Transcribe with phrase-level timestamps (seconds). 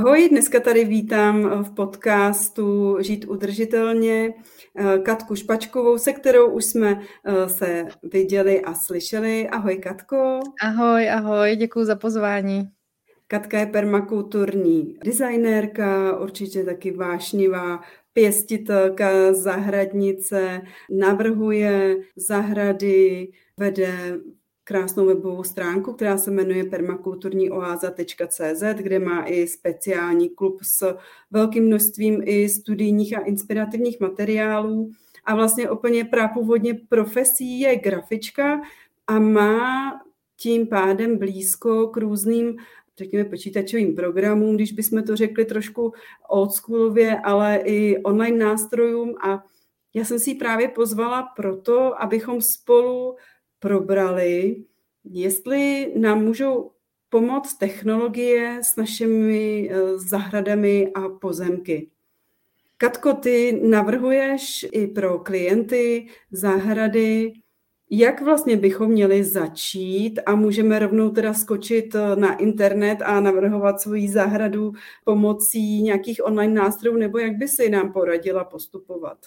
[0.00, 4.34] Ahoj, dneska tady vítám v podcastu Žít udržitelně
[4.76, 9.48] eh, Katku Špačkovou, se kterou už jsme eh, se viděli a slyšeli.
[9.48, 10.40] Ahoj Katko.
[10.62, 12.68] Ahoj, ahoj, děkuji za pozvání.
[13.26, 17.80] Katka je permakulturní designérka, určitě taky vášnivá
[18.12, 24.20] pěstitelka, zahradnice, navrhuje zahrady, vede
[24.70, 30.96] krásnou webovou stránku, která se jmenuje permakulturníoáza.cz, kde má i speciální klub s
[31.30, 34.90] velkým množstvím i studijních a inspirativních materiálů.
[35.24, 38.60] A vlastně úplně prapůvodně profesí je grafička
[39.06, 39.92] a má
[40.36, 42.56] tím pádem blízko k různým
[42.98, 45.92] řekněme, počítačovým programům, když bychom to řekli trošku
[46.28, 49.14] oldschoolově, ale i online nástrojům.
[49.24, 49.44] A
[49.94, 53.16] já jsem si ji právě pozvala proto, abychom spolu
[53.60, 54.64] probrali,
[55.04, 56.70] jestli nám můžou
[57.08, 61.90] pomoct technologie s našimi eh, zahradami a pozemky.
[62.76, 67.32] Katko, ty navrhuješ i pro klienty zahrady,
[67.90, 73.80] jak vlastně bychom měli začít a můžeme rovnou teda skočit eh, na internet a navrhovat
[73.80, 74.72] svoji zahradu
[75.04, 79.18] pomocí nějakých online nástrojů, nebo jak by si nám poradila postupovat?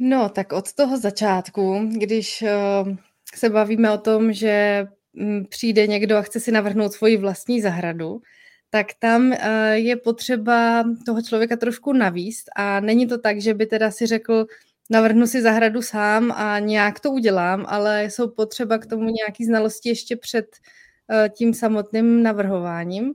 [0.00, 2.96] No, tak od toho začátku, když eh,
[3.36, 8.20] se bavíme o tom, že mm, přijde někdo a chce si navrhnout svoji vlastní zahradu,
[8.70, 13.66] tak tam eh, je potřeba toho člověka trošku navíst a není to tak, že by
[13.66, 14.46] teda si řekl,
[14.90, 19.88] navrhnu si zahradu sám a nějak to udělám, ale jsou potřeba k tomu nějaký znalosti
[19.88, 20.46] ještě před
[21.10, 23.14] eh, tím samotným navrhováním.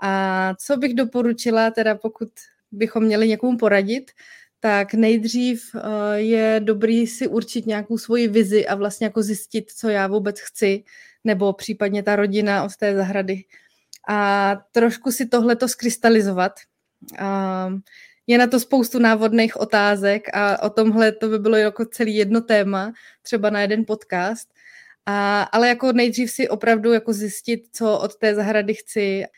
[0.00, 2.28] A co bych doporučila, teda pokud
[2.72, 4.10] bychom měli někomu poradit,
[4.64, 5.80] tak nejdřív eh,
[6.20, 10.84] je dobrý si určit nějakou svoji vizi a vlastně jako zjistit, co já vůbec chci,
[11.24, 13.44] nebo případně ta rodina od té zahrady.
[14.08, 16.52] A trošku si tohleto skrystalizovat.
[18.26, 22.40] Je na to spoustu návodných otázek a o tomhle to by bylo jako celý jedno
[22.40, 22.92] téma,
[23.22, 24.48] třeba na jeden podcast.
[25.06, 29.28] A, ale jako nejdřív si opravdu jako zjistit, co od té zahrady chci, eh,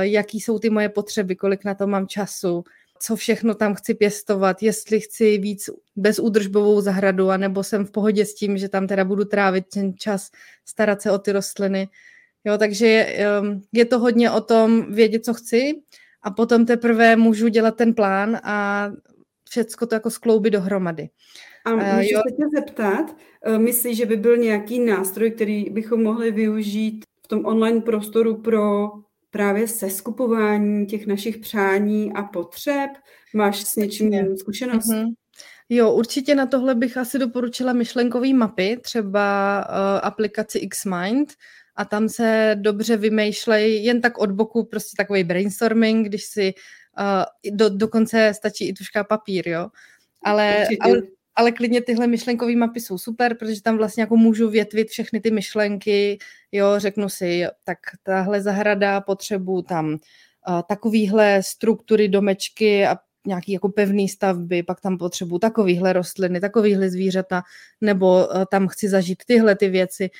[0.00, 2.64] jaký jsou ty moje potřeby, kolik na to mám času,
[3.02, 8.34] co všechno tam chci pěstovat, jestli chci víc bezúdržbovou zahradu, anebo jsem v pohodě s
[8.34, 10.30] tím, že tam teda budu trávit ten čas,
[10.64, 11.88] starat se o ty rostliny.
[12.44, 13.22] Jo, takže je,
[13.72, 15.82] je to hodně o tom vědět, co chci
[16.22, 18.88] a potom teprve můžu dělat ten plán a
[19.50, 21.08] všecko to jako skloubit dohromady.
[21.64, 22.22] A můžu jo.
[22.28, 27.28] se tě zeptat, eh, myslíš, že by byl nějaký nástroj, který bychom mohli využít v
[27.28, 28.90] tom online prostoru pro
[29.30, 32.90] právě seskupování těch našich přání a potřeb?
[33.34, 34.86] Máš s něčím zkušenost?
[34.86, 35.06] Mm-hmm.
[35.68, 41.32] Jo, určitě na tohle bych asi doporučila myšlenkové mapy, třeba uh, aplikaci Xmind,
[41.76, 46.54] a tam se dobře vymýšlej jen tak od boku, prostě takový brainstorming, když si
[47.00, 49.68] uh, do, dokonce stačí i tuška papír, jo.
[50.24, 51.02] Ale, ale
[51.34, 55.30] ale klidně tyhle myšlenkové mapy jsou super, protože tam vlastně jako můžu větvit všechny ty
[55.30, 56.18] myšlenky,
[56.52, 59.98] jo, řeknu si, tak tahle zahrada potřebuji tam uh,
[60.68, 62.96] takovýhle struktury, domečky a
[63.26, 67.42] nějaký jako pevný stavby, pak tam potřebuji takovýhle rostliny, takovýhle zvířata,
[67.80, 70.10] nebo uh, tam chci zažít tyhle ty věci.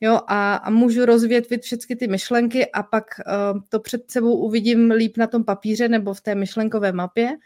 [0.00, 4.90] Jo, a, a můžu rozvětvit všechny ty myšlenky a pak uh, to před sebou uvidím
[4.90, 7.36] líp na tom papíře nebo v té myšlenkové mapě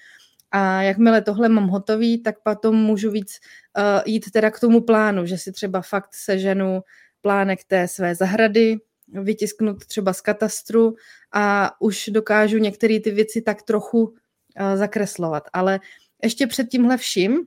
[0.52, 3.38] a jakmile tohle mám hotový, tak potom můžu víc
[3.78, 6.80] uh, jít teda k tomu plánu, že si třeba fakt seženu
[7.20, 8.76] plánek té své zahrady,
[9.08, 10.94] vytisknout třeba z katastru
[11.32, 14.14] a už dokážu některé ty věci tak trochu uh,
[14.74, 15.44] zakreslovat.
[15.52, 15.80] Ale
[16.22, 17.46] ještě před tímhle vším,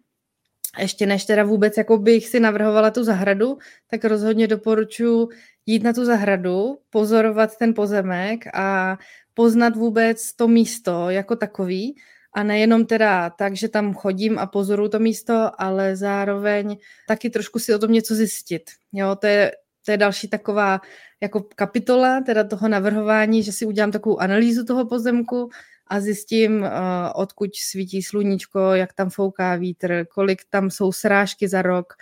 [0.79, 3.57] ještě než teda vůbec jako bych si navrhovala tu zahradu,
[3.87, 5.29] tak rozhodně doporučuji
[5.65, 8.97] jít na tu zahradu, pozorovat ten pozemek a
[9.33, 11.95] poznat vůbec to místo jako takový,
[12.35, 16.77] a nejenom teda tak, že tam chodím a pozoruju to místo, ale zároveň
[17.07, 18.63] taky trošku si o tom něco zjistit.
[18.91, 19.51] Jo, to je,
[19.85, 20.81] to je další taková
[21.21, 25.49] jako kapitola teda toho navrhování, že si udělám takovou analýzu toho pozemku
[25.87, 26.67] a zjistím, uh,
[27.15, 31.93] odkud svítí sluníčko, jak tam fouká vítr, kolik tam jsou srážky za rok,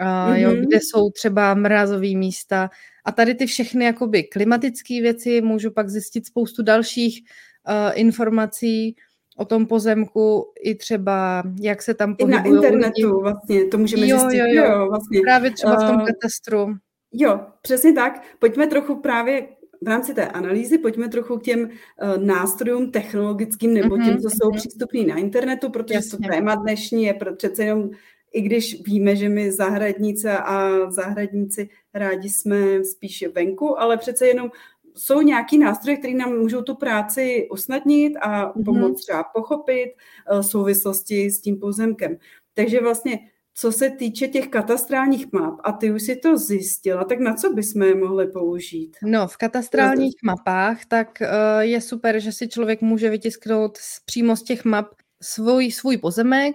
[0.00, 0.60] uh, jo, Mhm.
[0.66, 2.70] kde jsou třeba mrazové místa.
[3.04, 7.20] A tady ty všechny jakoby klimatické věci můžu pak zjistit spoustu dalších
[7.68, 8.96] uh, informací
[9.38, 12.66] o tom pozemku, i třeba jak se tam I na pohybují lidi.
[12.76, 14.38] internetu vlastně, to můžeme Jo, zjistit.
[14.38, 14.64] jo, jo.
[14.72, 15.20] jo vlastně.
[15.20, 16.74] Právě třeba v tom Eh, katastru.
[17.12, 18.22] Jo, přesně tak.
[18.38, 19.48] Pojďme trochu právě
[19.84, 24.30] v rámci té analýzy, pojďme trochu k těm uh, nástrojům technologickým nebo Mhm, těm, co
[24.30, 24.56] jsou mhm.
[24.58, 26.28] přístupní na internetu, protože to Jasně.
[26.28, 27.90] téma dnešní je přece jenom,
[28.32, 34.50] i když víme, že my zahradnice a zahradníci rádi jsme spíše venku, ale přece jenom
[34.98, 38.64] jsou nějaký nástroje, které nám můžou tu práci usnadnit a Mhm.
[38.64, 39.94] pomoct třeba pochopit
[40.32, 42.16] uh, souvislosti s tím pozemkem.
[42.54, 43.18] Takže vlastně
[43.54, 47.52] co se týče těch katastrálních map, a ty už si to zjistila, tak na co
[47.52, 48.96] bychom je mohli použít?
[49.02, 54.42] No, v katastrálních mapách, tak uh, je super, že si člověk může vytisknout přímo z
[54.42, 54.86] těch map
[55.22, 56.54] svůj, svůj pozemek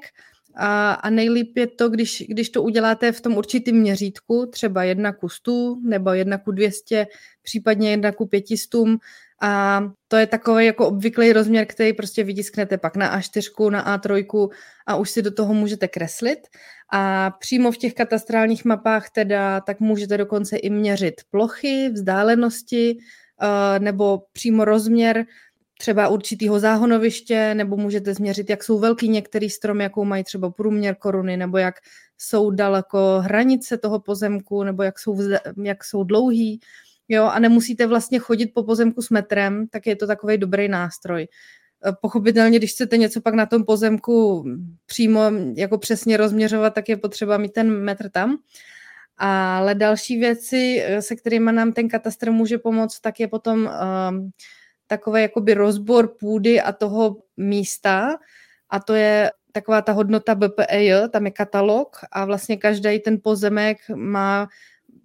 [0.55, 5.13] a, a nejlíp je to, když, když to uděláte v tom určitém měřítku, třeba jedna
[5.13, 7.07] ku 100 nebo jedna ku 200,
[7.43, 8.69] případně jedna ku 500
[9.41, 14.49] a to je takový jako obvyklý rozměr, který prostě vytisknete pak na A4, na A3
[14.85, 16.39] a už si do toho můžete kreslit.
[16.93, 23.83] A přímo v těch katastrálních mapách teda tak můžete dokonce i měřit plochy, vzdálenosti uh,
[23.83, 25.25] nebo přímo rozměr
[25.77, 30.95] třeba určitýho záhonoviště, nebo můžete změřit, jak jsou velký některý strom, jakou mají třeba průměr
[30.95, 31.75] koruny, nebo jak
[32.17, 35.17] jsou daleko hranice toho pozemku, nebo jak jsou,
[35.63, 36.59] jak jsou dlouhý.
[37.07, 41.27] Jo, a nemusíte vlastně chodit po pozemku s metrem, tak je to takový dobrý nástroj.
[41.85, 44.45] Eh, Pochopitelně, když chcete něco pak na tom pozemku
[44.85, 45.21] přímo
[45.55, 48.37] jako přesně rozměřovat, tak je potřeba mít ten metr tam.
[49.17, 53.69] Ale další věci, eh, se kterými nám ten katastr může pomoct, tak je potom
[54.09, 54.31] um,
[54.97, 58.17] takový jakoby rozbor půdy a toho místa.
[58.69, 63.77] A to je taková ta hodnota BPEJ, tam je katalog a vlastně každý ten pozemek
[63.95, 64.47] má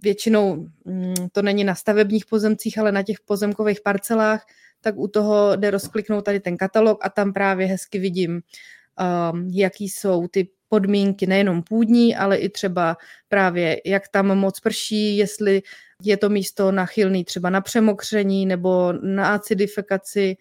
[0.03, 4.47] většinou, mm, to není na stavebních pozemcích, ale na těch pozemkových parcelách,
[4.81, 9.89] tak u toho jde rozkliknout tady ten katalog a tam právě hezky vidím, um, jaký
[9.89, 12.97] jsou ty podmínky nejenom půdní, ale i třeba
[13.29, 15.63] právě jak tam moc prší, jestli
[16.03, 20.37] je to místo nachylný třeba na přemokření nebo na acidifikaci,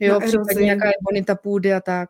[0.00, 0.66] jo, Na případně erozi.
[0.66, 2.08] jaká je bonita půdy a tak.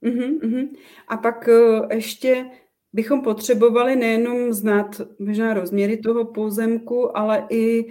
[0.00, 0.68] Mhm, mhm.
[1.08, 2.44] A pak eh, ještě
[2.92, 7.84] bychom potřebovali nejenom znát možná rozměry toho pozemku, ale i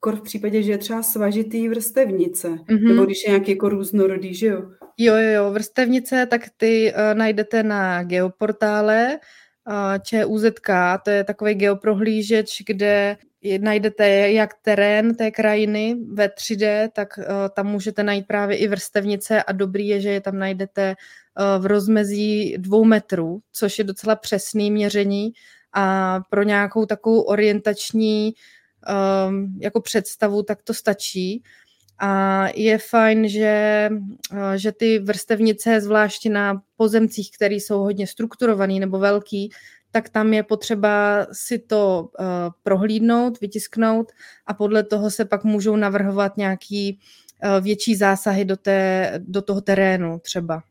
[0.00, 2.88] kor v případě, že je třeba svažitý vrstevnice, Mhm.
[2.88, 4.62] nebo když je nějaký jako různorodý, že jo?
[4.98, 9.18] Jo, jo, jo, vrstevnice, tak ty uh, najdete na geoportále uh,
[10.02, 10.70] ČUZK,
[11.04, 13.16] to je takový geoprohlížeč, kde
[13.58, 17.24] najdete jak terén té krajiny ve 3D, tak uh,
[17.54, 21.66] tam můžete najít právě i vrstevnice a dobrý je, že je tam najdete uh, v
[21.66, 25.32] rozmezí dvou metrů, což je docela přesný měření
[25.72, 28.34] a pro nějakou takovou orientační
[29.28, 31.42] um, jako představu, tak to stačí.
[32.00, 33.88] A je fajn, že,
[34.32, 39.50] eh, že ty vrstevnice, zvláště na pozemcích, které jsou hodně strukturovaný nebo velký,
[39.90, 42.26] tak tam je potřeba si to uh,
[42.62, 44.12] prohlídnout, vytisknout
[44.46, 46.98] a podle toho se pak můžou navrhovat nějaký
[47.44, 50.62] uh, větší zásahy do, té, do toho terénu třeba.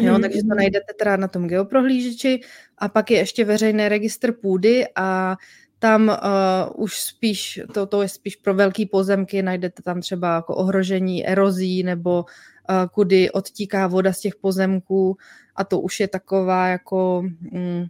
[0.00, 2.40] Jo, Mhm, takže to najdete teda na tom geoprohlížeči
[2.78, 5.36] a pak je ještě veřejný registr půdy a
[5.80, 10.56] tam uh, už spíš, to, to je spíš pro velký pozemky, najdete tam třeba jako
[10.56, 15.16] ohrožení erozí nebo uh, kudy odtíká voda z těch pozemků
[15.56, 17.22] a to už je taková jako
[17.52, 17.86] mm,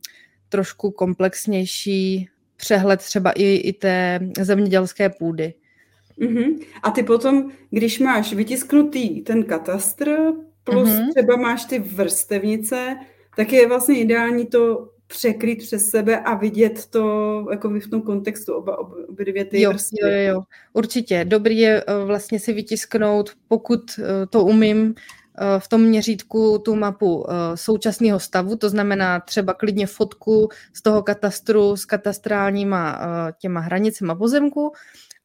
[0.48, 5.54] trošku komplexnější přehled třeba i, i té zemědělské půdy.
[6.16, 6.58] Mhm.
[6.82, 10.16] A ty potom, když máš vytisknutý ten katastr,
[10.64, 11.10] plus Mhm.
[11.10, 12.96] třeba máš ty vrstevnice,
[13.36, 18.54] tak je vlastně ideální to překryt přes sebe a vidět to jako v tom kontextu,
[18.54, 19.98] oba, oba, obě dvě ty Jo, vrstvy.
[20.02, 21.24] jo, jo, určitě.
[21.24, 24.94] Dobrý je eh, vlastně si vytisknout, pokud eh, to umím,
[25.38, 31.02] eh, v tom měřítku tu mapu současného stavu, to znamená třeba klidně fotku z toho
[31.02, 33.00] katastru s katastrálníma
[33.38, 34.72] těma hranicema pozemku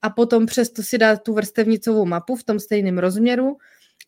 [0.02, 3.58] a potom přesto si dát tu vrstevnicovou mapu v tom stejném rozměru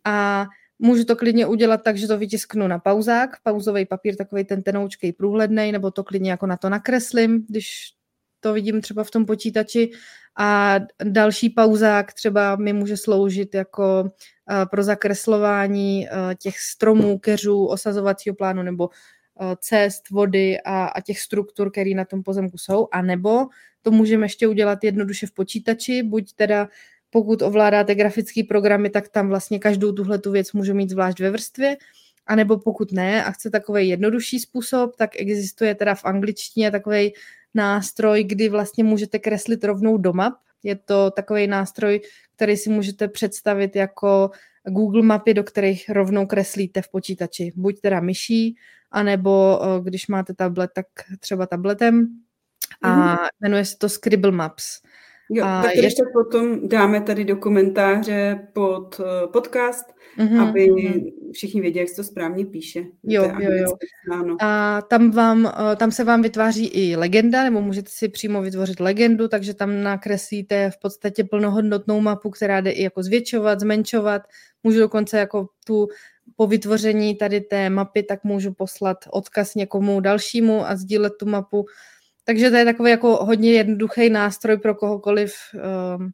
[0.05, 0.45] a
[0.79, 5.13] můžu to klidně udělat tak, že to vytisknu na pauzák, pauzový papír, takový ten tenoučkej
[5.13, 7.93] průhledný, nebo to klidně jako na to nakreslím, když
[8.39, 9.91] to vidím třeba v tom počítači.
[10.39, 17.65] A další pauzák třeba mi může sloužit jako uh, pro zakreslování uh, těch stromů, keřů,
[17.65, 22.87] osazovacího plánu nebo uh, cest, vody a, a těch struktur, které na tom pozemku jsou,
[22.91, 23.47] a nebo
[23.81, 26.67] to můžeme ještě udělat jednoduše v počítači, buď teda
[27.09, 31.31] pokud ovládáte grafické programy, tak tam vlastně každou tuhle tu věc můžu mít zvlášť ve
[31.31, 31.77] vrstvě,
[32.27, 37.13] A nebo pokud ne a chce takový jednodušší způsob, tak existuje teda v angličtině takový
[37.53, 40.33] nástroj, kdy vlastně můžete kreslit rovnou do map.
[40.63, 42.01] Je to takový nástroj,
[42.35, 44.31] který si můžete představit jako
[44.67, 47.51] Google mapy, do kterých rovnou kreslíte v počítači.
[47.55, 48.55] Buď teda myší,
[48.91, 50.85] anebo eh, když máte tablet, tak
[51.19, 52.07] třeba tabletem.
[52.81, 53.27] A mm-hmm.
[53.41, 54.81] jmenuje se to Scribble Maps.
[55.29, 55.95] Jo, a tak když je...
[55.95, 59.85] to potom dáme tady do komentáře pod uh, podcast,
[60.19, 61.11] mm-hmm, aby mm-hmm.
[61.33, 62.83] všichni věděli, jak se to správně píše.
[63.03, 63.67] Jo, jo, jo.
[64.41, 68.79] A tam, vám, uh, tam se vám vytváří i legenda, nebo můžete si přímo vytvořit
[68.79, 74.21] legendu, takže tam nakreslíte v podstatě plnohodnotnou mapu, která jde i jako zvětšovat, zmenšovat.
[74.63, 75.87] Můžu dokonce jako tu
[76.35, 81.65] po vytvoření tady té mapy, tak můžu poslat odkaz někomu dalšímu a sdílet tu mapu
[82.27, 85.33] takže to je takový jako hodně jednoduchý nástroj pro kohokoliv.
[85.97, 86.11] Um,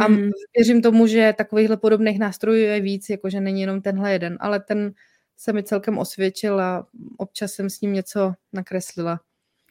[0.00, 0.30] a hmm.
[0.56, 4.92] věřím tomu, že takovýchhle podobných nástrojů je víc, jakože není jenom tenhle jeden, ale ten
[5.36, 6.86] se mi celkem osvědčil a
[7.18, 9.20] občas jsem s ním něco nakreslila.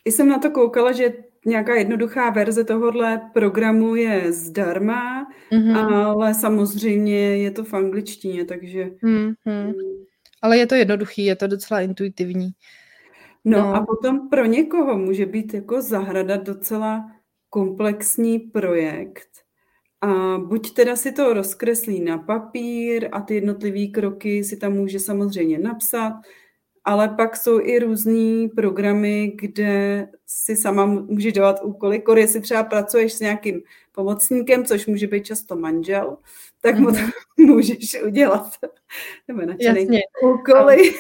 [0.06, 1.14] I jsem na to koukala, že
[1.46, 5.78] nějaká jednoduchá verze tohohle programu je zdarma, mm-hmm.
[5.78, 8.86] ale samozřejmě je to v angličtině, takže...
[9.04, 9.74] Mm-hmm.
[10.42, 12.52] Ale je to jednoduchý, je to docela intuitivní.
[13.46, 17.12] No, no a potom pro někoho může být jako zahrada docela
[17.50, 19.30] komplexní projekt.
[20.02, 25.00] A buď teda si to rozkreslí na papír a ty jednotlivé kroky si tam může
[25.00, 26.14] samozřejmě napsat,
[26.84, 32.00] ale pak jsou i různý programy, kde si sama může dělat úkoly.
[32.00, 36.18] Kor, jestli třeba pracuješ s nějakým pomocníkem, což může být často manžel,
[36.62, 37.12] tak mu to mm-hmm.
[37.38, 38.50] můžeš udělat.
[39.28, 40.02] Nebo Jasně.
[40.24, 40.94] úkoly.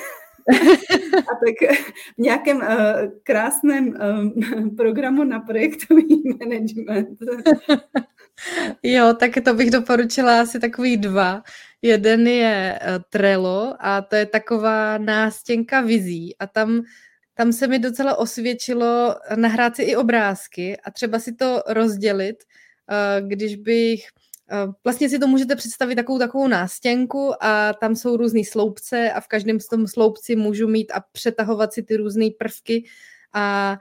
[1.17, 1.75] A tak
[2.17, 2.65] v nějakém uh,
[3.23, 7.17] krásném uh, programu na projektový management.
[8.83, 11.43] Jo, tak to bych doporučila asi takový dva.
[11.81, 16.81] Jeden je uh, Trello a to je taková nástěnka vizí a tam
[17.33, 22.35] tam se mi docela osvědčilo nahrát si i obrázky a třeba si to rozdělit,
[23.21, 24.01] když bych
[24.83, 29.27] Vlastně si to můžete představit takovou takovou nástěnku a tam jsou různý sloupce a v
[29.27, 32.83] každém z tom sloupci můžu mít a přetahovat si ty různé prvky
[33.33, 33.77] a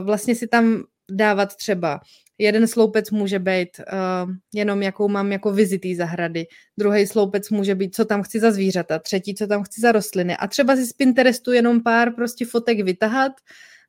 [0.00, 2.00] vlastně si tam dávat třeba.
[2.38, 6.46] Jeden sloupec může být uh, jenom jakou mám jako vizitý zahrady,
[6.78, 10.36] druhý sloupec může být, co tam chci za zvířata, třetí, co tam chci za rostliny.
[10.36, 13.32] A třeba si z Pinterestu jenom pár prostě fotek vytahat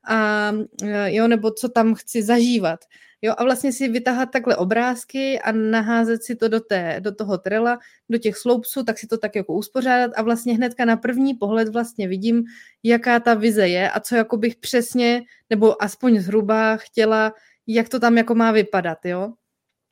[0.08, 0.52] a
[1.06, 2.80] jo, nebo co tam chci zažívat.
[3.26, 7.38] Jo, a vlastně si vytahat takhle obrázky a naházet si to do, té, do toho
[7.38, 7.80] trela,
[8.10, 11.68] do těch sloupců, tak si to tak jako uspořádat a vlastně hnedka na první pohled
[11.68, 12.44] vlastně vidím,
[12.84, 17.34] jaká ta vize je a co jako bych přesně, nebo aspoň zhruba chtěla,
[17.68, 19.34] jak to tam jako má vypadat, jo.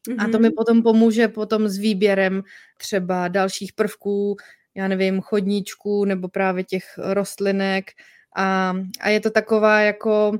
[0.09, 0.25] Mm-hmm.
[0.25, 0.55] A to mi mhm.
[0.57, 2.43] potom pomůže potom s výběrem
[2.77, 4.35] třeba dalších prvků,
[4.75, 7.91] já nevím, chodníčků nebo právě těch rostlinek
[8.35, 10.37] a, a je to taková jako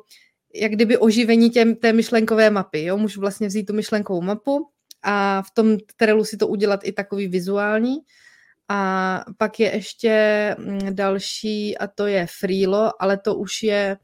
[0.54, 2.84] jak kdyby oživení těm, té myšlenkové mapy.
[2.84, 2.98] Jo?
[2.98, 4.68] Můžu vlastně vzít tu myšlenkovou mapu
[5.04, 7.98] a v tom Trellu si to udělat i takový vizuální.
[8.70, 13.98] A pak je ještě mm, další a to je Freelo, ale to už je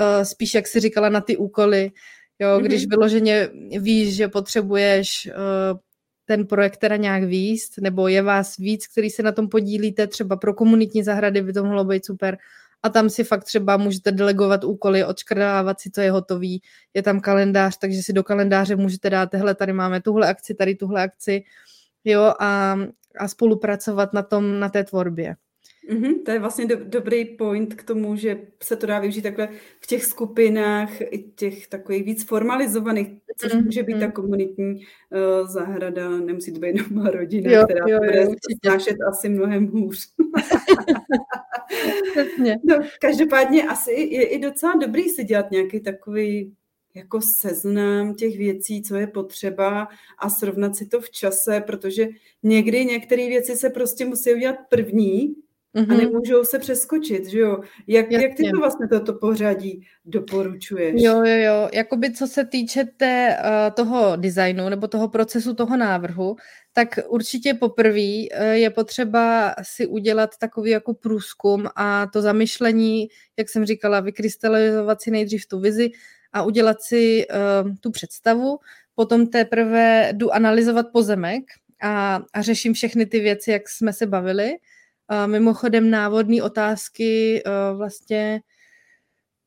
[0.00, 1.90] uh, spíš, jak si říkala, na ty úkoly.
[2.38, 2.62] Jo, mm-hmm.
[2.62, 5.78] Když vyloženě víš, že potřebuješ uh,
[6.24, 10.36] ten projekt teda nějak výst, nebo je vás víc, který se na tom podílíte, třeba
[10.36, 12.38] pro komunitní zahrady by to mohlo být super,
[12.82, 16.62] a tam si fakt třeba můžete delegovat úkoly, odškrdávat si, co je hotový.
[16.94, 20.74] Je tam kalendář, takže si do kalendáře můžete dát, hele, tady máme tuhle akci, tady
[20.74, 21.44] tuhle akci,
[22.04, 22.76] jo, a,
[23.18, 25.36] a spolupracovat na tom, na té tvorbě.
[25.90, 29.48] Mm-hmm, to je vlastně do, dobrý point k tomu, že se to dá využít takhle
[29.80, 33.64] v těch skupinách, i těch takových víc formalizovaných, což mm-hmm.
[33.64, 38.26] může být ta komunitní uh, zahrada, nemusí to být jenom rodina, jo, která jo, bude
[38.64, 40.08] snášet asi mnohem hůř.
[42.64, 46.54] no, každopádně asi je i docela dobrý si dělat nějaký takový
[46.94, 52.08] jako seznam těch věcí, co je potřeba a srovnat si to v čase, protože
[52.42, 55.34] někdy některé věci se prostě musí udělat první,
[55.76, 55.92] Mm-hmm.
[55.92, 57.60] A nemůžou se přeskočit, že jo?
[57.86, 60.94] Jak, jak ty to vlastně toto pořadí doporučuješ?
[60.96, 61.68] Jo, jo, jo.
[61.72, 66.36] Jakoby co se týče té, uh, toho designu nebo toho procesu toho návrhu,
[66.72, 73.08] tak určitě poprvé uh, je potřeba si udělat takový jako průzkum a to zamyšlení,
[73.38, 75.90] jak jsem říkala, vykrystalizovat si nejdřív tu vizi
[76.32, 78.58] a udělat si uh, tu představu.
[78.94, 81.42] Potom teprve jdu analyzovat pozemek
[81.82, 84.56] a, a řeším všechny ty věci, jak jsme se bavili
[85.26, 88.40] Mimochodem návodní otázky e, vlastně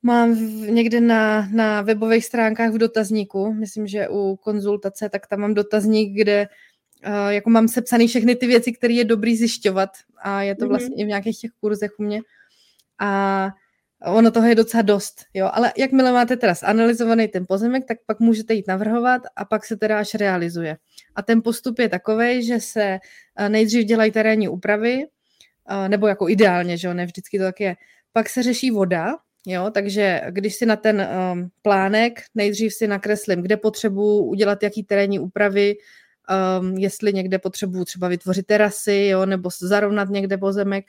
[0.03, 0.37] mám
[0.75, 6.21] někde na, na webových stránkách v dotazníku, myslím, že u konzultace, tak tam mám dotazník,
[6.21, 6.47] kde
[7.07, 9.89] uh, jako mám sepsaný všechny ty věci, které je dobrý zjišťovat
[10.23, 10.69] a je to mhm.
[10.69, 11.01] vlastně mm-hmm.
[11.01, 12.21] i v nějakých těch kurzech u mě.
[12.99, 13.49] A
[14.05, 18.19] ono toho je docela dost, jo, ale jakmile máte teda zanalizovaný ten pozemek, tak pak
[18.19, 20.77] můžete jít navrhovat a pak se teda až realizuje.
[21.15, 22.99] A ten postup je takový, že se
[23.37, 25.07] eh, nejdřív dělají terénní úpravy, eh,
[25.87, 27.75] nebo jako ideálně, že jo, ne vždycky to tak je.
[28.13, 29.15] Pak se řeší voda,
[29.47, 34.83] jo, takže když si na ten um, plánek nejdřív si nakreslím, kde potřebuji udělat jaký
[34.83, 35.75] terénní úpravy,
[36.59, 40.85] um, jestli někde potřebuji třeba vytvořit terasy, jo, nebo zarovnat někde pozemek,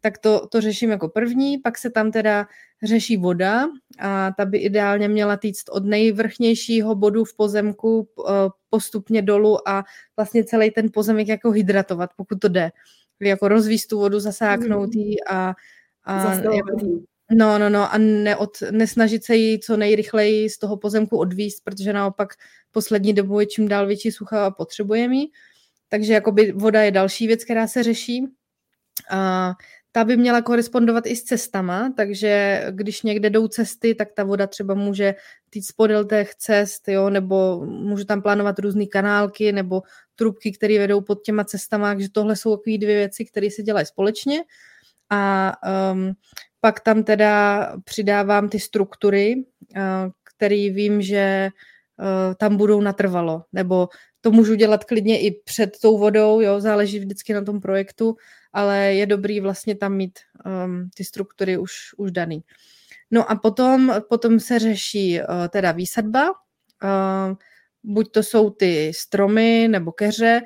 [0.00, 2.46] tak to, to řeším jako první, pak se tam teda
[2.82, 3.66] řeší voda
[3.98, 8.32] a ta by ideálně měla týct od nejvrchnějšího bodu v pozemku eh,
[8.70, 9.84] postupně dolů a
[10.16, 12.70] vlastně celý ten pozemek jako hydratovat, pokud to jde.
[13.20, 15.54] Jako rozvíst tu vodu, zasáknout ji a,
[16.04, 16.76] a jako,
[17.30, 21.92] No, no, no a neod, nesnažit se jí co nejrychleji z toho pozemku odvíst, protože
[21.92, 22.34] naopak
[22.70, 25.26] poslední dobou je čím dál větší sucha a potřebujeme ji.
[25.88, 28.26] Takže jakoby voda je další věc, která se řeší.
[29.10, 29.52] A
[29.92, 34.46] ta by měla korespondovat i s cestama, takže když někde jdou cesty, tak ta voda
[34.46, 35.14] třeba může
[35.50, 39.82] týct podél těch cest, jo, nebo můžu tam plánovat různé kanálky nebo
[40.14, 43.86] trubky, které vedou pod těma cestama, takže tohle jsou takové dvě věci, které se dělají
[43.86, 44.44] společně.
[45.10, 45.52] A
[45.92, 46.12] um,
[46.60, 49.82] pak tam teda přidávám ty struktury, uh,
[50.34, 51.48] které vím, že
[51.98, 53.88] uh, tam budou natrvalo, nebo
[54.20, 58.16] to můžu dělat klidně i před tou vodou, jo, záleží vždycky na tom projektu,
[58.52, 60.18] ale je dobrý vlastně tam mít
[60.64, 62.42] um, ty struktury už, už daný.
[63.10, 67.36] No a potom, potom se řeší uh, teda výsadba, uh,
[67.82, 70.40] buď to jsou ty stromy nebo keře,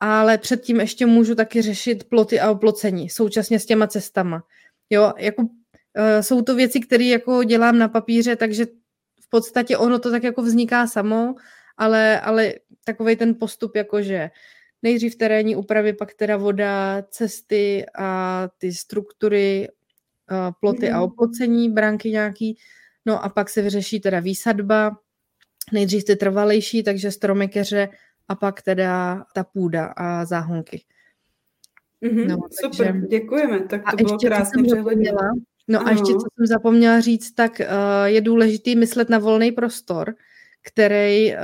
[0.00, 4.42] ale předtím ještě můžu taky řešit ploty a oplocení současně s těma cestama.
[4.90, 5.48] Jo, jako uh,
[6.20, 8.66] jsou to věci, které jako dělám na papíře, takže
[9.20, 11.34] v podstatě ono to tak jako vzniká samo,
[11.76, 12.54] ale, ale
[12.84, 14.30] takový ten postup, jakože
[14.84, 19.68] nejdřív terénní úpravy, pak teda voda, cesty a ty struktury,
[20.60, 21.02] ploty a mhm.
[21.02, 22.58] oplocení, bránky nějaký,
[23.06, 24.96] no a pak se vyřeší teda výsadba,
[25.72, 27.88] nejdřív ty trvalejší, takže stromy, keře
[28.28, 30.82] a pak teda ta půda a záhonky.
[32.02, 33.06] Mm-hmm, no, super, takže...
[33.06, 35.12] děkujeme, tak to a bylo krásně přehledně.
[35.68, 35.88] No ano.
[35.88, 37.66] a ještě, co jsem zapomněla říct, tak uh,
[38.04, 40.14] je důležitý myslet na volný prostor,
[40.62, 41.40] který uh,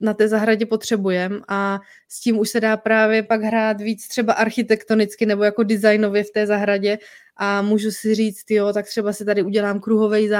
[0.00, 4.32] na té zahradě potřebujeme a s tím už se dá právě pak hrát víc třeba
[4.32, 6.98] architektonicky nebo jako designově v té zahradě.
[7.36, 10.30] A můžu si říct, jo, tak třeba si tady udělám kruhový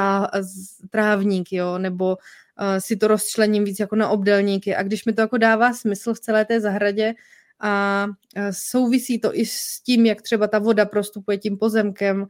[0.91, 2.17] trávník, jo, nebo uh,
[2.79, 6.21] si to rozčlením víc jako na obdelníky a když mi to jako dává smysl v
[6.21, 7.15] celé té zahradě
[7.61, 12.27] a uh, souvisí to i s tím, jak třeba ta voda prostupuje tím pozemkem, uh,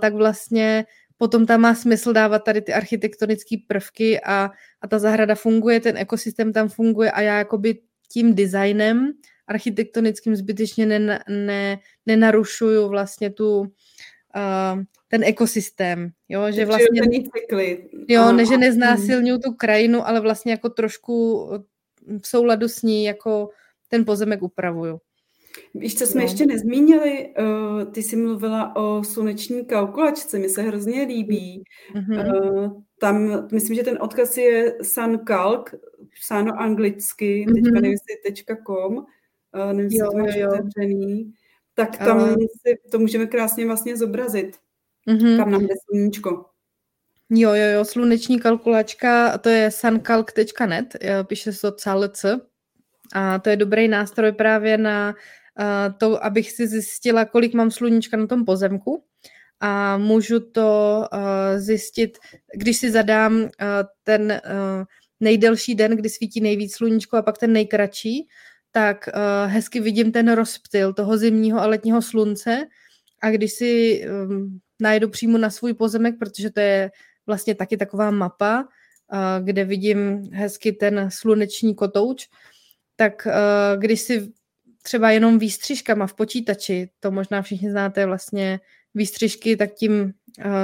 [0.00, 0.84] tak vlastně
[1.20, 5.96] potom tam má smysl dávat tady ty architektonické prvky a, a ta zahrada funguje, ten
[5.96, 7.78] ekosystém tam funguje a já jakoby
[8.08, 9.12] tím designem
[9.46, 17.00] architektonickým zbytečně ne, ne, nenarušuju vlastně tu uh, ten ekosystém, jo, že vlastně
[18.08, 21.46] jo, ne, že neznásilňuju tu krajinu, ale vlastně jako trošku
[22.22, 23.50] v souladu s ní jako
[23.88, 25.00] ten pozemek upravuju.
[25.74, 26.24] Víš, co jsme no.
[26.24, 27.34] ještě nezmínili?
[27.38, 31.64] Uh, ty jsi mluvila o sluneční kalkulačce, mi se hrozně líbí.
[31.94, 32.52] Mm-hmm.
[32.52, 35.74] Uh, tam, myslím, že ten odkaz je sunkalk,
[36.20, 37.54] psáno anglicky, mm-hmm.
[37.54, 39.04] teďka nevím, jestli .com, uh,
[39.72, 41.32] nevím, jestli to máš otevřený.
[41.74, 42.28] Tak tam uh.
[42.28, 44.56] si to můžeme krásně vlastně zobrazit,
[45.08, 45.36] mm-hmm.
[45.36, 46.44] kam nám jde sluníčko.
[47.32, 52.24] Jo, jo, jo, sluneční kalkulačka, to je sunkalk.net, píše se to CALC,
[53.14, 55.14] a to je dobrý nástroj právě na
[55.98, 59.04] to, abych si zjistila, kolik mám sluníčka na tom pozemku.
[59.60, 61.04] A můžu to
[61.56, 62.18] zjistit,
[62.54, 63.48] když si zadám
[64.02, 64.40] ten
[65.20, 68.28] nejdelší den, kdy svítí nejvíc sluníčko a pak ten nejkratší,
[68.72, 69.08] tak
[69.46, 72.64] hezky vidím ten rozptyl toho zimního a letního slunce.
[73.22, 76.90] A když si um, najdu přímo na svůj pozemek, protože to je
[77.26, 78.68] vlastně taky taková mapa,
[79.44, 82.28] kde vidím hezky ten sluneční kotouč,
[82.96, 83.28] tak
[83.76, 84.32] když si
[84.82, 88.60] třeba jenom výstřižkama v počítači, to možná všichni znáte vlastně
[88.94, 90.12] výstřižky, tak tím uh,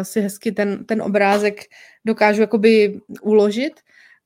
[0.02, 1.60] si hezky ten, ten obrázek
[2.04, 3.80] dokážu jakoby uložit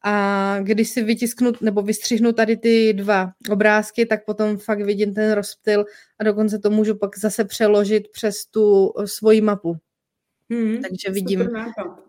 [0.05, 5.33] a když si vytisknu nebo vystřihnu tady ty dva obrázky, tak potom fakt vidím ten
[5.33, 5.85] rozptyl
[6.21, 9.77] a dokonce to můžu pak zase přeložit přes tu svoji mapu.
[10.51, 11.41] Hmm, Takže vidím,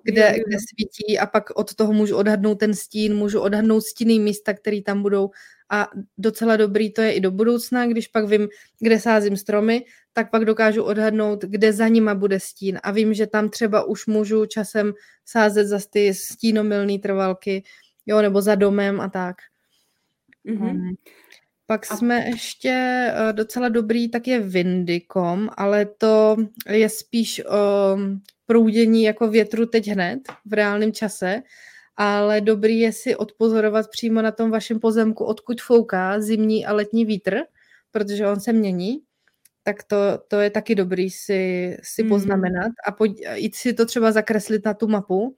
[0.03, 4.53] kde, kde svítí a pak od toho můžu odhadnout ten stín, můžu odhadnout stinný místa,
[4.53, 5.29] které tam budou
[5.69, 8.47] a docela dobrý to je i do budoucna, když pak vím,
[8.79, 13.27] kde sázím stromy, tak pak dokážu odhadnout, kde za nima bude stín a vím, že
[13.27, 14.93] tam třeba už můžu časem
[15.25, 17.63] sázet za ty stínomilné trvalky,
[18.05, 19.35] jo, nebo za domem a tak.
[20.45, 20.95] Mm-hmm.
[21.71, 26.37] Pak jsme ještě eh, docela dobrý, tak je Windy.com, ale to
[26.69, 27.97] je spíš o
[28.45, 31.41] proudění jako větru teď hned, v reálném čase,
[31.97, 37.05] ale dobrý je si odpozorovat přímo na tom vašem pozemku, odkud fouká zimní a letní
[37.05, 37.37] vítr,
[37.91, 38.99] protože on se mění,
[39.63, 42.09] tak to, to je taky dobrý si, si mm.
[42.09, 45.35] poznamenat a pojď, jít si to třeba zakreslit na tu mapu.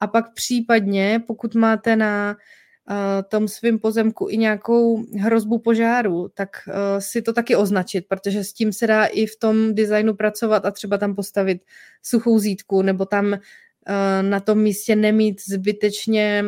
[0.00, 2.36] A pak případně, pokud máte na
[3.28, 8.52] tom svém pozemku i nějakou hrozbu požáru, tak uh, si to taky označit, protože s
[8.52, 11.62] tím se dá i v tom designu pracovat a třeba tam postavit
[12.02, 13.38] suchou zítku nebo tam uh,
[14.22, 16.44] na tom místě nemít zbytečně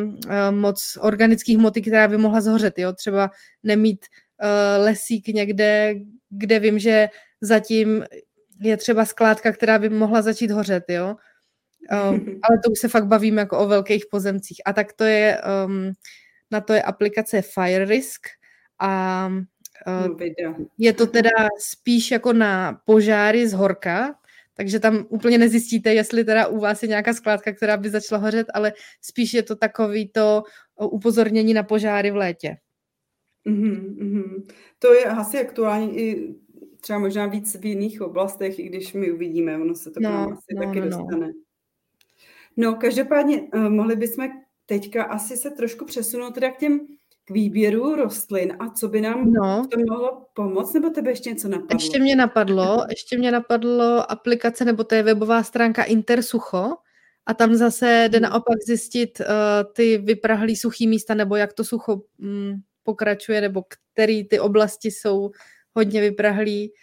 [0.51, 2.79] moc organických hmoty, která by mohla zhořet.
[2.79, 2.93] Jo?
[2.93, 3.31] Třeba
[3.63, 4.05] nemít
[4.77, 5.95] lesík někde,
[6.29, 7.09] kde vím, že
[7.41, 8.05] zatím
[8.61, 10.83] je třeba skládka, která by mohla začít hořet.
[10.89, 11.15] Jo?
[11.91, 14.61] Um, ale to už se fakt bavíme jako o velkých pozemcích.
[14.65, 15.91] A tak to je um,
[16.51, 18.27] na to je aplikace Fire Risk
[18.79, 19.27] a
[19.87, 20.19] uh,
[20.77, 24.15] je to teda spíš jako na požáry z horka,
[24.53, 28.47] takže tam úplně nezjistíte, jestli teda u vás je nějaká skládka, která by začala hořet,
[28.53, 30.43] ale spíš je to takový to
[30.79, 32.57] upozornění na požáry v létě.
[33.47, 34.43] Mm-hmm, mm-hmm.
[34.79, 36.35] To je asi aktuální i
[36.81, 40.13] třeba možná víc v jiných oblastech, i když my uvidíme, ono se to no, k
[40.13, 40.97] nám asi no, taky no, no.
[40.97, 41.27] dostane.
[41.27, 41.33] No.
[42.57, 44.29] no, každopádně uh, mohli bychom
[44.69, 46.79] teďka asi se trošku přesunout teda k těm
[47.25, 49.67] k výběru rostlin a co by nám no.
[49.71, 51.75] to mohlo pomoct, nebo tebe ještě něco napadlo?
[51.75, 56.73] Ještě mě napadlo, ještě mě napadlo aplikace, nebo to je webová stránka Intersucho
[57.25, 58.23] a tam zase jde hmm.
[58.23, 59.25] naopak zjistit uh,
[59.73, 65.31] ty vyprahlý suchý místa, nebo jak to sucho um, pokračuje, nebo který ty oblasti jsou
[65.75, 66.73] hodně vyprahlý,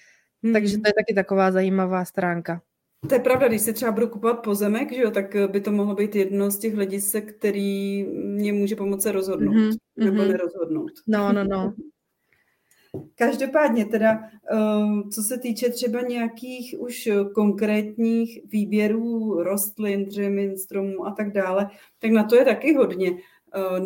[0.42, 0.52] hmm.
[0.52, 2.62] takže to je taky taková zajímavá stránka.
[3.08, 5.94] To je pravda, když si třeba budu kupovat pozemek, že jo, tak by to mohlo
[5.94, 9.76] být jedno z těch hledisek, který mě může pomoci rozhodnout mm-hmm.
[9.96, 10.28] nebo mm-hmm.
[10.28, 10.90] nerozhodnout.
[11.06, 11.74] No, no, no.
[13.14, 14.18] Každopádně teda,
[14.52, 21.68] eh, co se týče třeba nějakých už konkrétních výběrů rostlin, dřemin, stromů a tak dále,
[21.98, 23.80] tak na to je taky hodně eh,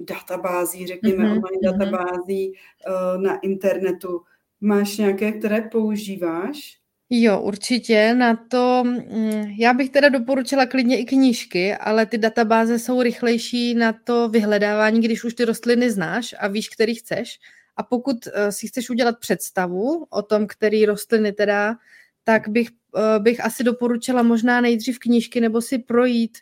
[0.00, 1.30] databází, řekněme, mm-hmm.
[1.30, 1.78] online mm-hmm.
[1.78, 4.20] databází eh, na internetu.
[4.60, 6.83] Máš nějaké, které používáš?
[7.10, 8.14] Jo, určitě.
[8.14, 13.74] Na to, mm, já bych teda doporučila klidně i knížky, ale ty databáze jsou rychlejší
[13.74, 17.38] na to vyhledávání, když už ty rostliny znáš a víš, který chceš.
[17.76, 21.76] A pokud eh, si chceš udělat představu o tom, který rostliny teda,
[22.24, 26.38] tak bych, eh, bych asi doporučila možná nejdřív knížky nebo si projít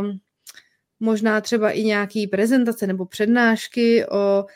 [0.00, 0.20] um,
[1.00, 4.46] možná třeba i nějaký prezentace nebo přednášky o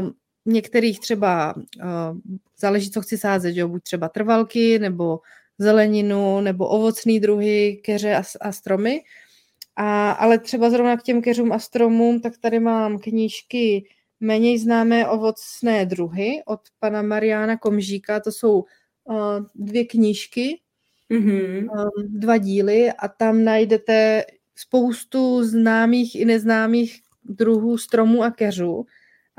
[0.00, 0.14] um,
[0.46, 2.18] některých třeba uh,
[2.58, 3.68] záleží, co chci sázet, že jo?
[3.68, 5.20] buď třeba trvalky, nebo
[5.58, 9.00] zeleninu, nebo ovocný druhy, keře a, a stromy.
[9.76, 13.84] A, ale třeba zrovna k těm keřům a stromům, tak tady mám knížky
[14.20, 18.20] méně známé ovocné druhy od pana Mariana Komžíka.
[18.20, 18.64] To jsou
[19.04, 20.60] uh, dvě knížky,
[21.10, 21.58] mm-hmm.
[21.58, 24.24] um, dva díly a tam najdete
[24.56, 28.86] spoustu známých i neznámých druhů stromů a keřů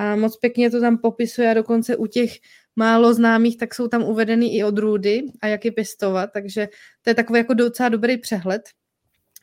[0.01, 2.31] a moc pěkně to tam popisuje a dokonce u těch
[2.75, 6.67] málo známých, tak jsou tam uvedeny i odrůdy a jak je pěstovat, takže
[7.01, 8.61] to je takový jako docela dobrý přehled.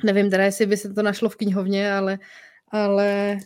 [0.05, 2.18] Nevím teda, jestli by se to našlo v knihovně, ale,
[2.68, 3.38] ale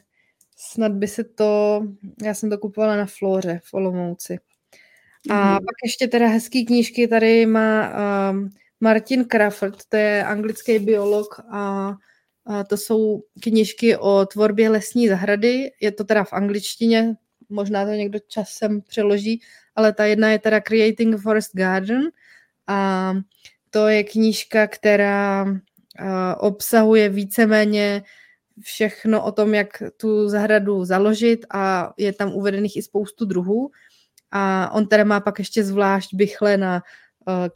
[0.57, 1.83] snad by se to,
[2.23, 4.39] já jsem to kupovala na Floře v Olomouci.
[5.31, 5.59] A mm.
[5.59, 7.93] pak ještě teda hezký knížky tady má
[8.31, 11.93] um, Martin Crawford, to je anglický biolog a
[12.69, 15.71] to jsou knižky o tvorbě lesní zahrady.
[15.81, 17.17] Je to teda v angličtině,
[17.49, 19.41] možná to někdo časem přeloží,
[19.77, 22.03] ale ta jedna je teda Creating Forest Garden
[22.67, 23.13] a
[23.71, 25.47] to je knížka, která
[26.39, 28.03] obsahuje víceméně
[28.61, 33.71] všechno o tom, jak tu zahradu založit a je tam uvedených i spoustu druhů.
[34.31, 36.83] A on teda má pak ještě zvlášť bychle na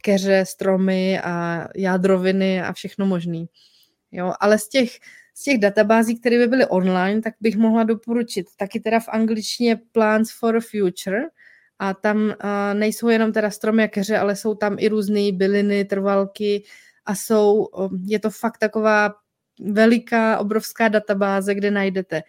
[0.03, 3.49] keře, stromy a jádroviny a všechno možný.
[4.11, 4.89] Jo, ale z těch,
[5.33, 9.79] z těch databází, které by byly online, tak bych mohla doporučit taky teda v angličtině
[9.91, 11.21] Plants for Future.
[11.79, 12.33] A tam uh,
[12.73, 16.63] nejsou jenom teda stromy a keře, ale jsou tam i různé byliny, trvalky
[17.05, 17.67] a jsou,
[18.05, 19.13] je to fakt taková
[19.59, 22.23] veliká, obrovská databáze, kde najdete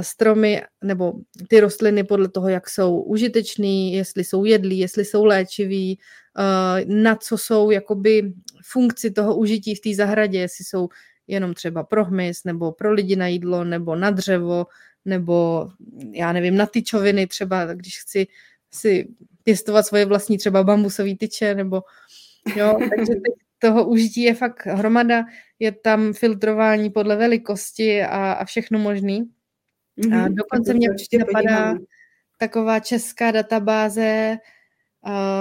[0.00, 1.12] stromy nebo
[1.48, 5.98] ty rostliny podle toho, jak jsou užitečný, jestli jsou jedlí, jestli jsou léčivý,
[6.38, 8.32] uh, na co jsou jakoby
[8.64, 10.88] funkci toho užití v té zahradě, jestli jsou
[11.26, 14.66] jenom třeba pro hmyz, nebo pro lidi na jídlo, nebo na dřevo,
[15.04, 15.68] nebo
[16.12, 18.26] já nevím, na tyčoviny třeba, když chci
[18.70, 19.08] si
[19.42, 21.82] pěstovat svoje vlastní třeba bambusové tyče, nebo
[22.56, 23.12] jo, takže
[23.58, 25.24] toho užití je fakt hromada,
[25.58, 29.30] je tam filtrování podle velikosti a, a všechno možný.
[29.98, 31.74] Mm-hmm, a dokonce mě napadá,
[32.38, 34.36] taková česká databáze,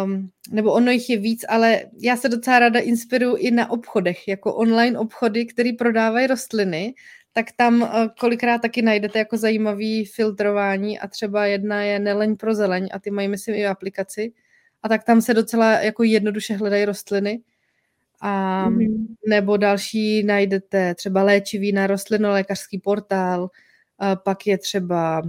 [0.04, 4.28] um, nebo ono jich je víc, ale já se docela ráda inspiruju i na obchodech,
[4.28, 6.94] jako online obchody, které prodávají rostliny,
[7.34, 12.56] tak tam uh, kolikrát taky najdete jako zajímavý filtrování a třeba jedna je neleň pro
[12.56, 14.34] zeleň a ty mají, myslím, i aplikaci
[14.84, 17.42] a tak tam se docela jako jednoduše hledají rostliny.
[18.22, 19.06] A, mm-hmm.
[19.30, 23.50] Nebo další najdete třeba léčivý na rostlinolékařský portál,
[24.24, 25.22] pak je třeba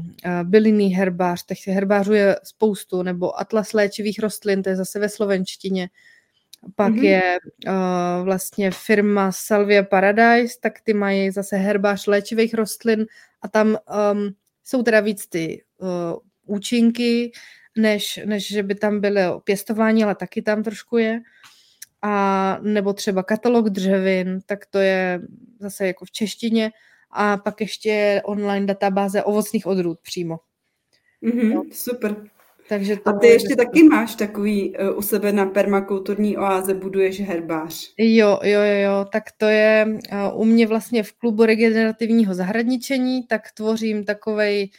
[0.42, 5.88] bylinný herbář, těch herbářů je spoustu, nebo atlas léčivých rostlin, to je zase ve slovenštině.
[6.74, 7.02] Pak mm-hmm.
[7.02, 13.06] je uh, vlastně firma Salvia Paradise, tak ty mají zase herbář léčivých rostlin
[13.42, 13.66] a tam
[14.12, 15.88] um, jsou teda víc ty uh,
[16.56, 17.32] účinky,
[17.78, 21.20] než, než že by tam bylo pěstování, ale taky tam trošku je.
[22.02, 25.20] A nebo třeba katalog dřevin, tak to je
[25.60, 26.70] zase jako v češtině.
[27.10, 30.38] A pak ještě online databáze ovocných odrůd přímo.
[31.22, 31.62] Mm-hmm, no.
[31.72, 32.16] Super.
[32.68, 37.20] Takže to a ty ještě taky máš takový uh, u sebe na permakulturní oáze buduješ
[37.20, 37.92] herbář.
[37.98, 43.26] Jo, jo, jo, jo, tak to je uh, u mě vlastně v klubu regenerativního zahradničení,
[43.26, 44.70] tak tvořím takovej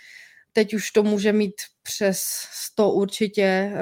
[0.53, 2.19] Teď už to může mít přes
[2.51, 3.73] 100 určitě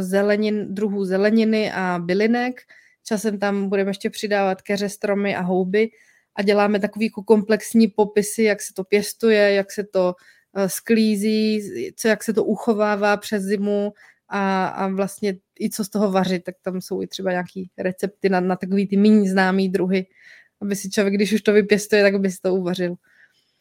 [0.00, 2.60] zelenin, druhů zeleniny a bylinek.
[3.06, 5.90] Časem tam budeme ještě přidávat keře, stromy a houby
[6.36, 10.14] a děláme takový jako komplexní popisy, jak se to pěstuje, jak se to
[10.54, 11.62] e, sklízí,
[11.96, 13.92] co, jak se to uchovává přes zimu
[14.28, 18.28] a, a vlastně i co z toho vařit, tak tam jsou i třeba nějaký recepty
[18.28, 20.06] na, na takový ty méně známý druhy,
[20.60, 22.94] aby si člověk, když už to vypěstuje, tak by si to uvařil.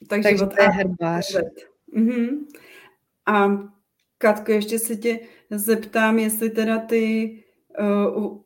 [0.10, 1.38] Takže, Takže to je herbář.
[1.98, 2.30] Mm-hmm.
[3.26, 3.58] A
[4.18, 7.38] Katko, ještě se tě zeptám, jestli teda ty
[7.80, 8.38] uh,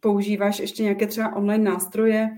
[0.00, 2.30] používáš ještě nějaké třeba online nástroje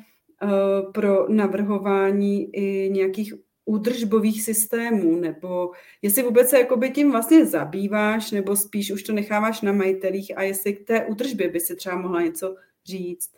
[0.94, 5.70] pro navrhování i nějakých údržbových systémů, nebo
[6.02, 10.42] jestli vůbec se jakoby tím vlastně zabýváš, nebo spíš už to necháváš na majitelích a
[10.42, 13.30] jestli k té údržbě by si třeba mohla něco říct.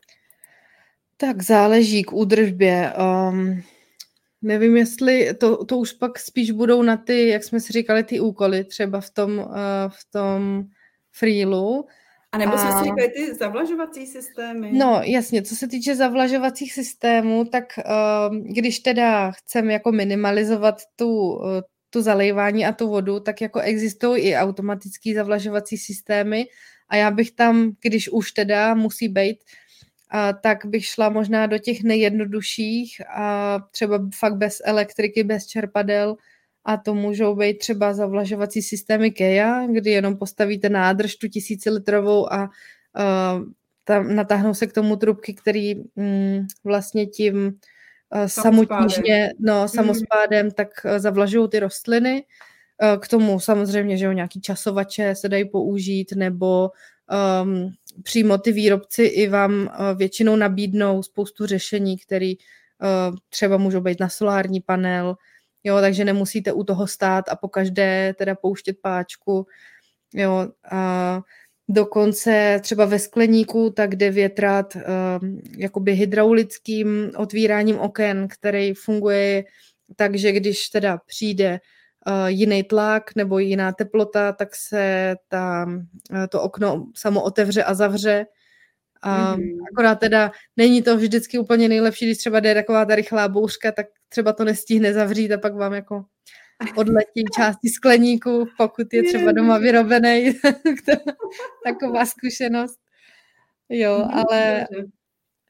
[1.17, 2.93] Tak záleží k údržbě.
[3.31, 3.63] Um,
[4.43, 8.21] Nevím, jestli to, to už pak spíš budou na ty, jak jsme si říkali, ty
[8.21, 9.47] úkoly, třeba v tom, uh,
[9.89, 10.65] v tom
[11.13, 11.87] freelu.
[12.37, 14.71] A nebo jsme si říkali ty zavlažovací systémy?
[14.73, 21.09] No jasně, co se týče zavlažovacích systémů, tak uh, když teda chceme jako minimalizovat tu,
[21.09, 21.45] uh,
[21.91, 26.47] tu zalejvání a tu vodu, tak jako existují i automatický zavlažovací systémy
[26.89, 29.39] a já bych tam, když už teda musí být,
[30.11, 36.17] a tak bych šla možná do těch nejjednodušších a třeba fakt bez elektriky, bez čerpadel
[36.67, 42.43] a to můžou být třeba zavlažovací systémy KEA, kdy jenom postavíte nádrž tu tisícilitrovou a
[42.45, 43.43] uh,
[43.85, 49.69] tam natáhnou se k tomu trubky, který mm, vlastně tím uh, samotížně, no, mhm.
[49.69, 50.51] samospádem, mm.
[50.51, 52.25] tak uh, zavlažují ty rostliny.
[52.83, 56.71] Uh, k tomu samozřejmě, že jo, nějaký časovače se dají použít, nebo
[57.43, 57.71] um,
[58.03, 64.01] přímo ty výrobci i vám uh, většinou nabídnou spoustu řešení, které uh, třeba můžou být
[64.01, 65.17] na solární panel,
[65.67, 69.47] jo, takže nemusíte u toho stát a po každé teda pouštět páčku,
[70.15, 71.21] jo, a
[71.69, 74.83] dokonce třeba ve skleníku tak jde větrat uh,
[75.59, 79.45] jakoby hydraulickým otvíráním oken, který funguje
[79.97, 81.61] takže když teda přijde
[82.07, 85.67] uh, jiný tlak nebo jiná teplota, tak se ta,
[86.11, 88.27] uh, to okno samo otevře a zavře.
[89.07, 89.59] A mm-hmm.
[89.73, 93.87] akorát teda není to vždycky úplně nejlepší, když třeba jde taková ta rychlá bouřka, tak
[94.09, 96.05] třeba to nestihne zavřít a pak vám jako
[96.77, 100.33] odletí části skleníku, pokud je třeba doma vyrobený.
[101.65, 102.79] Taková zkušenost.
[103.69, 104.67] Jo, mhm, ale,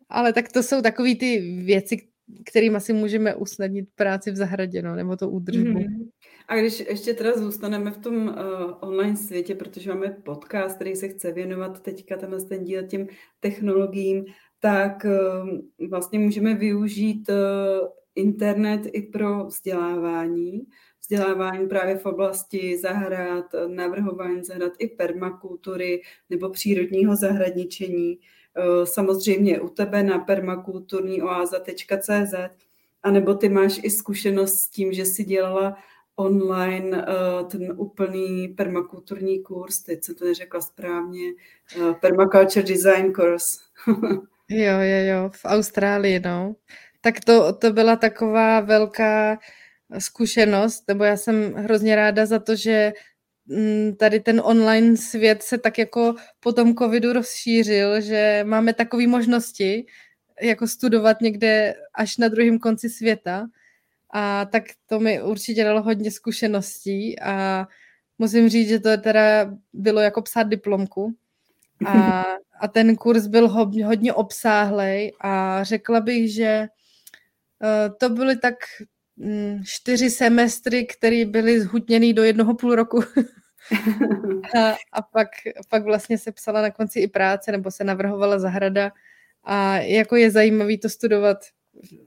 [0.09, 2.09] ale tak to jsou takové ty věci,
[2.47, 5.79] kterým asi můžeme usnadnit práci v zahradě, no, nebo to údržbu.
[5.79, 6.09] Mm-hmm.
[6.49, 8.35] A když ještě teda zůstaneme v tom uh,
[8.81, 13.07] online světě, protože máme podcast, který se chce věnovat teďka tenhle ten díl těm
[13.41, 14.25] technologiím,
[14.61, 15.11] tak uh,
[15.89, 17.35] vlastně můžeme využít uh,
[18.15, 20.67] internet i pro vzdělávání.
[21.01, 28.19] Vzdělávání právě v oblasti zahrad, navrhování zahrad i permakultury nebo přírodního zahradničení.
[28.85, 32.35] Samozřejmě u tebe na permakulturnioaza.cz
[33.03, 35.77] a nebo ty máš i zkušenost s tím, že si dělala
[36.16, 41.33] online uh, ten úplný permakulturní kurz, teď jsem to neřekla správně,
[41.79, 43.59] uh, permaculture design course.
[44.48, 46.57] jo, jo, jo, v Austrálii, no.
[47.00, 49.38] Tak to, to byla taková velká
[49.98, 52.92] zkušenost, nebo já jsem hrozně ráda za to, že
[53.46, 59.07] mm, tady ten online svět se tak jako po tom covidu rozšířil, že máme takové
[59.07, 59.87] možnosti,
[60.42, 63.46] jako studovat někde až na druhém konci světa
[64.11, 67.66] a tak to mi určitě dalo hodně zkušeností a
[68.19, 71.14] musím říct, že to teda bylo jako psát diplomku.
[71.87, 72.25] A,
[72.61, 73.49] a ten kurz byl
[73.85, 76.66] hodně obsáhlej a řekla bych, že
[77.62, 78.55] uh, to byly tak
[79.16, 83.03] mm, čtyři semestry, které byly zhutněny do jednoho půl roku.
[84.59, 85.29] a, a pak,
[85.69, 88.92] pak vlastně se psala na konci i práce, nebo se navrhovala zahrada.
[89.45, 91.38] A jako je zajímavý to studovat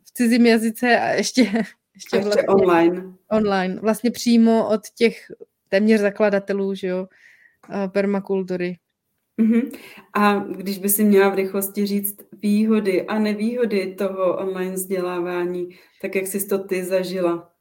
[0.03, 1.51] v cizím jazyce a ještě,
[1.99, 3.13] ještě, ještě vlastně, online.
[3.31, 5.17] Online, vlastně přímo od těch
[5.69, 7.07] téměř zakladatelů, že jo,
[7.91, 8.77] permakultury.
[9.41, 9.77] Uh-huh.
[10.13, 15.69] A když by si měla v rychlosti říct výhody a nevýhody toho online vzdělávání,
[16.01, 17.51] tak jak jsi to ty zažila?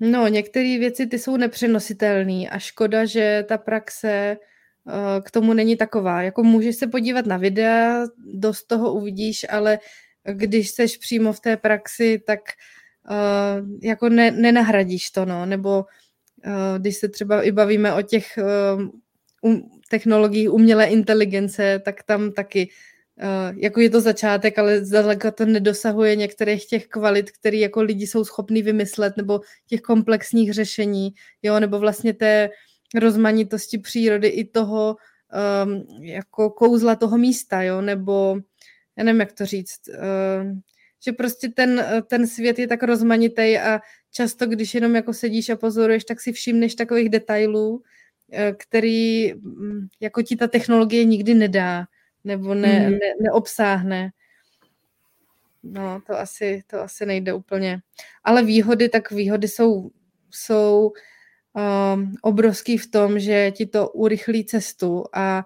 [0.00, 4.36] No, některé věci ty jsou nepřenositelné a škoda, že ta praxe
[4.84, 4.92] uh,
[5.24, 6.22] k tomu není taková.
[6.22, 9.78] Jako můžeš se podívat na videa, dost toho uvidíš, ale
[10.32, 12.77] když seš přímo v té praxi, tak uh,
[13.82, 15.84] jako ne, nenahradíš to, no, nebo
[16.46, 18.82] uh, když se třeba i bavíme o těch uh,
[19.42, 22.68] um, technologií umělé inteligence, tak tam taky
[23.16, 28.06] uh, jako je to začátek, ale zdaleka to nedosahuje některých těch kvalit, které jako lidi
[28.06, 31.10] jsou schopní vymyslet, nebo těch komplexních řešení,
[31.42, 32.50] jo, nebo vlastně té
[32.94, 34.96] rozmanitosti přírody i toho
[35.64, 38.36] um, jako kouzla toho místa, jo, nebo
[38.96, 40.58] já nevím, jak to říct, uh,
[41.04, 43.80] že prostě ten, ten svět je tak rozmanitý a
[44.10, 47.82] často, když jenom jako sedíš a pozoruješ, tak si všimneš takových detailů,
[48.32, 51.86] Eh, který mm, jako ti ta technologie nikdy nedá
[52.24, 52.90] nebo ne, mm.
[52.90, 54.10] ne, neobsáhne.
[55.62, 57.80] No, to asi, to asi nejde úplně.
[58.24, 59.90] Ale výhody, tak výhody jsou,
[60.30, 60.92] jsou
[61.94, 65.44] um, obrovský v tom, že ti to urychlí cestu a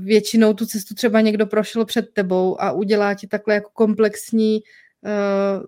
[0.00, 4.60] většinou tu cestu třeba někdo prošel před tebou a udělá ti takhle jako komplexní
[5.02, 5.64] uh,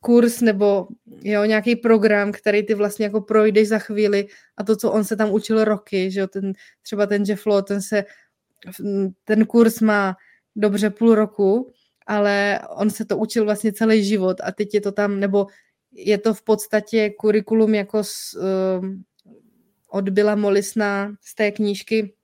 [0.00, 0.86] kurz nebo
[1.22, 5.16] jo, nějaký program, který ty vlastně jako projdeš za chvíli a to, co on se
[5.16, 8.04] tam učil roky, že jo, ten, třeba ten Jeff Lowe, ten se,
[9.24, 10.16] ten kurz má
[10.56, 11.72] dobře půl roku,
[12.06, 15.46] ale on se to učil vlastně celý život a teď je to tam, nebo
[15.92, 18.88] je to v podstatě kurikulum jako z, uh,
[19.90, 22.14] od Billa Molisna z té knížky,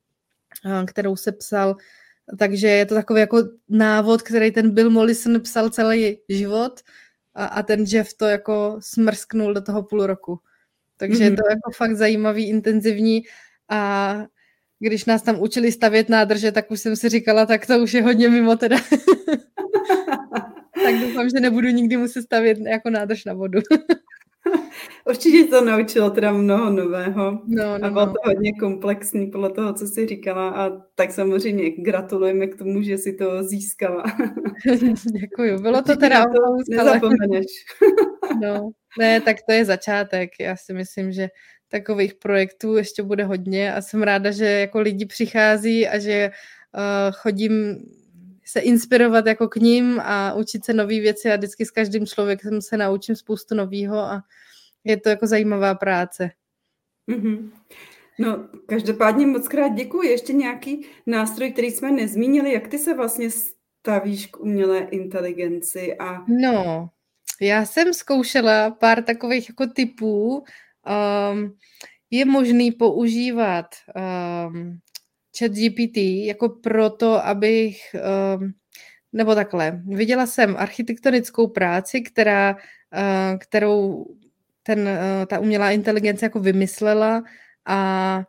[0.86, 1.76] kterou se psal,
[2.38, 6.80] takže je to takový jako návod, který ten Bill Mollison psal celý život
[7.34, 10.40] a, a ten Jeff to jako smrsknul do toho půl roku.
[10.96, 11.30] Takže mm-hmm.
[11.30, 11.50] je to mhm.
[11.50, 13.22] jako fakt zajímavý, intenzivní
[13.68, 14.24] a
[14.78, 18.02] když nás tam učili stavět nádrže, tak už jsem si říkala, tak to už je
[18.02, 18.76] hodně mimo teda.
[20.84, 23.60] tak doufám, že nebudu nikdy muset stavět jako nádrž na vodu.
[25.08, 28.12] Určitě to naučilo teda mnoho nového no, no, a bylo no.
[28.12, 32.98] to hodně komplexní podle toho, co jsi říkala a tak samozřejmě gratulujeme k tomu, že
[32.98, 34.04] si to získala.
[35.20, 37.46] Děkuju, bylo to teda to nezapomeneš.
[38.42, 40.30] no, ne, tak to je začátek.
[40.40, 41.28] Já si myslím, že
[41.68, 47.14] takových projektů ještě bude hodně a jsem ráda, že jako lidi přichází a že uh,
[47.14, 47.78] chodím
[48.48, 52.62] se inspirovat jako k ním a učit se nové věci a vždycky s každým člověkem
[52.62, 54.22] se naučím spoustu nového a
[54.84, 56.30] je to jako zajímavá práce.
[57.10, 57.50] Mm-hmm.
[58.18, 60.08] No, každopádně moc krát děkuji.
[60.08, 65.96] Ještě nějaký nástroj, který jsme nezmínili, jak ty se vlastně stavíš k umělé inteligenci?
[65.98, 66.24] A...
[66.28, 66.90] No,
[67.40, 70.44] já jsem zkoušela pár takových jako typů.
[71.32, 71.56] Um,
[72.10, 73.66] je možný používat
[74.48, 74.78] um,
[75.38, 75.96] chat GPT
[76.26, 77.96] jako proto, abych,
[78.38, 78.52] um,
[79.12, 84.06] nebo takhle, viděla jsem architektonickou práci, která, uh, kterou
[84.62, 87.22] ten, uh, ta umělá inteligence jako vymyslela
[87.66, 88.22] a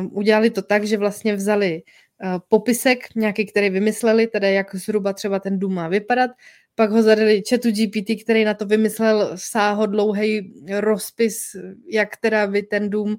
[0.00, 5.12] um, udělali to tak, že vlastně vzali uh, popisek nějaký, který vymysleli, tedy jak zhruba
[5.12, 6.30] třeba ten dům má vypadat,
[6.74, 12.90] pak ho zadali chatu GPT, který na to vymyslel sáhodlouhý rozpis, jak teda by ten
[12.90, 13.16] dům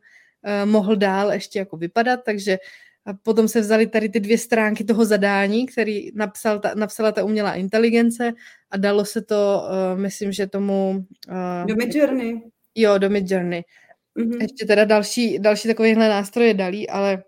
[0.65, 2.57] mohl dál ještě jako vypadat, takže
[3.09, 7.23] a potom se vzali tady ty dvě stránky toho zadání, který napsal ta, napsala ta
[7.23, 8.33] umělá inteligence
[8.71, 11.05] a dalo se to, uh, myslím, že tomu...
[11.29, 12.41] Uh, do Midjourney.
[12.75, 13.63] Jo, do Midjourney.
[14.19, 14.41] Mm-hmm.
[14.41, 17.23] Ještě teda další, další takovýhle nástroje dalí, ale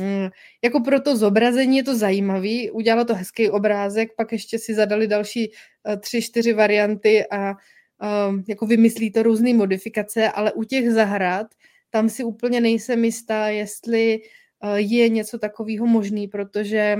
[0.00, 0.30] um,
[0.64, 5.06] jako pro to zobrazení je to zajímavý, udělalo to hezký obrázek, pak ještě si zadali
[5.06, 10.90] další uh, tři, čtyři varianty a uh, jako vymyslí to různé modifikace, ale u těch
[10.90, 11.46] zahrad
[11.90, 14.41] tam si úplně nejsem jistá, jestli uh, Eh,
[14.74, 16.96] je něco takového možný, protože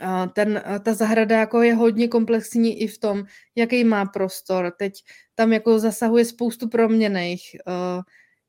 [0.00, 3.24] eh, ten, eh, ta zahrada jako je hodně komplexní i v tom,
[3.56, 4.72] jaký má prostor.
[4.78, 5.04] Teď
[5.34, 7.56] tam jako zasahuje spoustu proměných,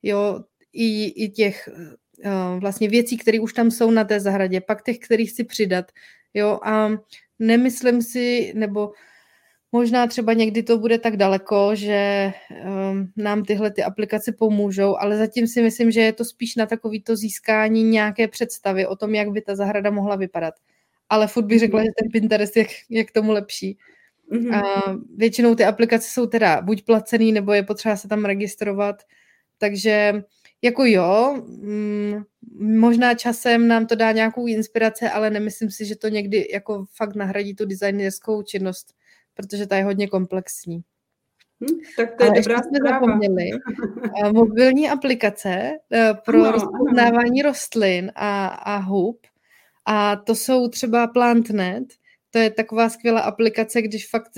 [0.03, 0.43] jo,
[0.74, 1.70] i, i těch
[2.59, 5.91] vlastně věcí, které už tam jsou na té zahradě, pak těch, kterých chci přidat,
[6.34, 6.89] jo, a
[7.39, 8.91] nemyslím si, nebo
[9.72, 12.32] Možná třeba někdy to bude tak daleko, že
[12.65, 16.65] um, nám tyhle ty aplikace pomůžou, ale zatím si myslím, že je to spíš na
[16.65, 20.53] takovýto získání nějaké představy o tom, jak by ta zahrada mohla vypadat.
[21.09, 23.78] Ale furt bych řekla, že ten Pinterest je, je k tomu lepší.
[24.32, 24.55] Mm-hmm.
[24.55, 28.95] A většinou ty aplikace jsou teda buď placený, nebo je potřeba se tam registrovat.
[29.57, 30.24] Takže
[30.61, 32.24] jako jo, mm,
[32.59, 37.15] možná časem nám to dá nějakou inspiraci, ale nemyslím si, že to někdy jako fakt
[37.15, 38.93] nahradí tu designerskou činnost
[39.39, 40.83] protože ta je hodně komplexní.
[41.61, 43.49] Hm, tak to je Ale dobrá jsme zapomněli.
[44.23, 47.49] Eh, mobilní aplikace eh, pro ano, rozpoznávání ano.
[47.49, 49.27] rostlin a, a hub.
[49.85, 51.83] A to jsou třeba PlantNet.
[52.31, 54.31] To je taková skvělá aplikace, když fakt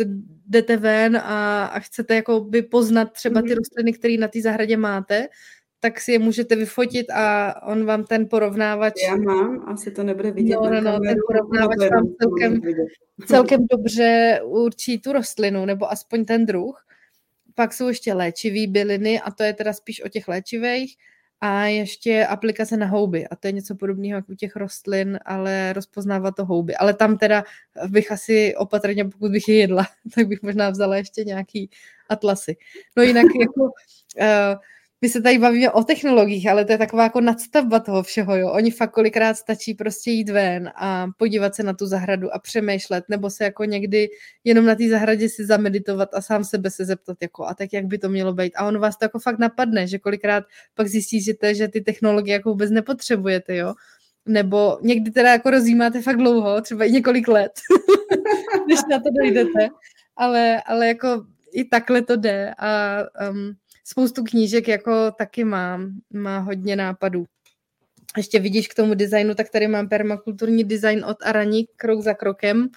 [0.47, 3.57] jdete ven a, a chcete jako by poznat třeba ty mhm.
[3.57, 5.27] rostliny, které na té zahradě máte,
[5.83, 8.93] tak si je můžete vyfotit a on vám ten porovnávač...
[9.07, 12.61] Já mám, asi to nebude vidět No, no, no, ten porovnávač vám celkem,
[13.25, 16.85] celkem dobře určí tu rostlinu, nebo aspoň ten druh.
[17.55, 20.97] Pak jsou ještě léčivý byliny a to je teda spíš o těch léčivých.
[21.43, 23.27] A ještě aplikace na houby.
[23.27, 26.75] A to je něco podobného jako u těch rostlin, ale rozpoznává to houby.
[26.75, 27.43] Ale tam teda
[27.87, 31.69] bych asi opatrně, pokud bych je jedla, tak bych možná vzala ještě nějaký
[32.09, 32.57] atlasy.
[32.97, 33.63] No jinak jako...
[33.63, 34.59] Uh,
[35.01, 38.51] my se tady bavíme o technologiích, ale to je taková jako nadstavba toho všeho, jo.
[38.51, 43.05] Oni fakt kolikrát stačí prostě jít ven a podívat se na tu zahradu a přemýšlet,
[43.09, 44.09] nebo se jako někdy
[44.43, 47.85] jenom na té zahradě si zameditovat a sám sebe se zeptat, jako a tak jak
[47.85, 48.53] by to mělo být.
[48.55, 50.43] A on vás to jako fakt napadne, že kolikrát
[50.75, 53.73] pak zjistíte, že ty technologie jako vůbec nepotřebujete, jo.
[54.25, 57.51] Nebo někdy teda jako rozjímáte fakt dlouho, třeba i několik let,
[58.67, 59.69] než na to dojdete.
[60.15, 62.97] Ale, ale jako i takhle to jde a
[63.29, 63.53] um,
[63.83, 67.25] spoustu knížek jako taky mám, má hodně nápadů.
[68.17, 72.69] Ještě vidíš k tomu designu, tak tady mám permakulturní design od Arani, krok za krokem.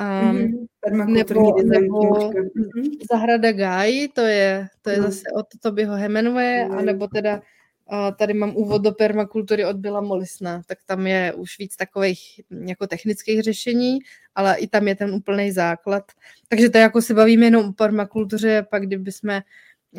[0.00, 1.12] Um, mm-hmm.
[1.12, 1.82] Nebo, design.
[1.82, 2.96] Nebo mm-hmm.
[3.10, 5.02] Zahrada Guy, to je, to je mm.
[5.02, 6.78] zase od Tobyho Hemingwaye, mm.
[6.78, 11.58] anebo teda uh, tady mám úvod do permakultury od Byla Molisna, tak tam je už
[11.58, 13.98] víc takových jako technických řešení,
[14.34, 16.04] ale i tam je ten úplný základ.
[16.48, 19.40] Takže to jako se bavíme jenom o permakultuře, pak kdybychom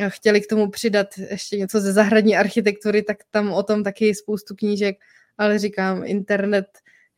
[0.07, 4.55] chtěli k tomu přidat ještě něco ze zahradní architektury, tak tam o tom taky spoustu
[4.55, 4.97] knížek,
[5.37, 6.65] ale říkám, internet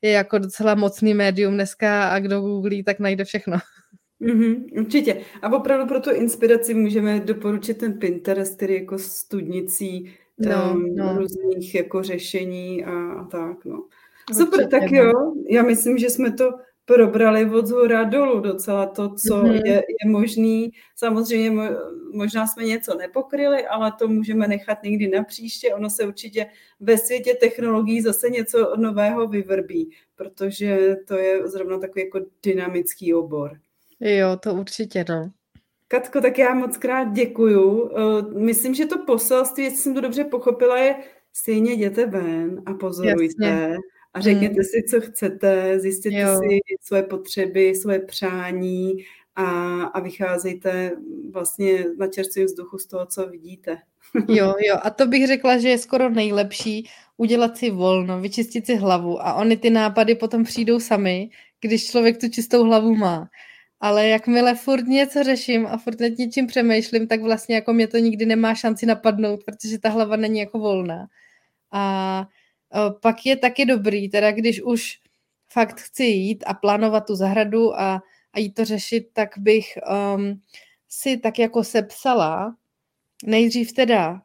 [0.02, 3.58] je jako docela mocný médium dneska a kdo googlí, tak najde všechno.
[4.22, 5.22] Mm-hmm, určitě.
[5.42, 10.96] A opravdu pro tu inspiraci můžeme doporučit ten Pinterest, který je jako studnicí no, um,
[10.96, 11.18] no.
[11.18, 13.66] různých jako řešení a, a tak.
[13.66, 13.86] No.
[14.34, 14.98] Super, Určitě, tak no.
[14.98, 16.52] jo, já myslím, že jsme to
[16.96, 19.66] probrali od zhora dolů docela to, co mm-hmm.
[19.66, 20.72] je, je možný.
[20.96, 21.70] Samozřejmě
[22.14, 25.74] možná jsme něco nepokryli, ale to můžeme nechat někdy na příště.
[25.74, 26.46] Ono se určitě
[26.80, 33.60] ve světě technologií zase něco nového vyvrbí, protože to je zrovna takový jako dynamický obor.
[34.00, 35.32] Jo, to určitě, no.
[35.88, 37.92] Katko, tak já moc krát děkuju.
[37.92, 40.96] Eh, myslím, že to poselství, jestli jsem to dobře pochopila, je
[41.34, 43.46] stejně jděte ven a pozorujte.
[43.46, 43.78] Jasně
[44.14, 44.64] a řekněte hmm.
[44.64, 46.38] si, co chcete, zjistěte jo.
[46.38, 48.94] si svoje potřeby, svoje přání
[49.36, 50.92] a, a vycházejte
[51.32, 53.78] vlastně na čerstvém vzduchu z toho, co vidíte.
[54.28, 58.76] Jo, jo, a to bych řekla, že je skoro nejlepší udělat si volno, vyčistit si
[58.76, 61.30] hlavu a oni ty nápady potom přijdou sami,
[61.62, 63.30] když člověk tu čistou hlavu má.
[63.80, 67.98] Ale jakmile furt něco řeším a furt nad něčím přemýšlím, tak vlastně jako mě to
[67.98, 71.08] nikdy nemá šanci napadnout, protože ta hlava není jako volná.
[71.72, 72.28] A
[73.02, 75.00] pak je taky dobrý, teda když už
[75.52, 78.02] fakt chci jít a plánovat tu zahradu a,
[78.34, 79.66] a jít to řešit, tak bych
[80.16, 80.42] um,
[80.90, 82.56] si tak jako sepsala
[83.26, 84.20] nejdřív teda uh,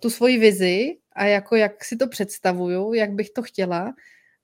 [0.00, 3.94] tu svoji vizi a jako jak si to představuju, jak bych to chtěla.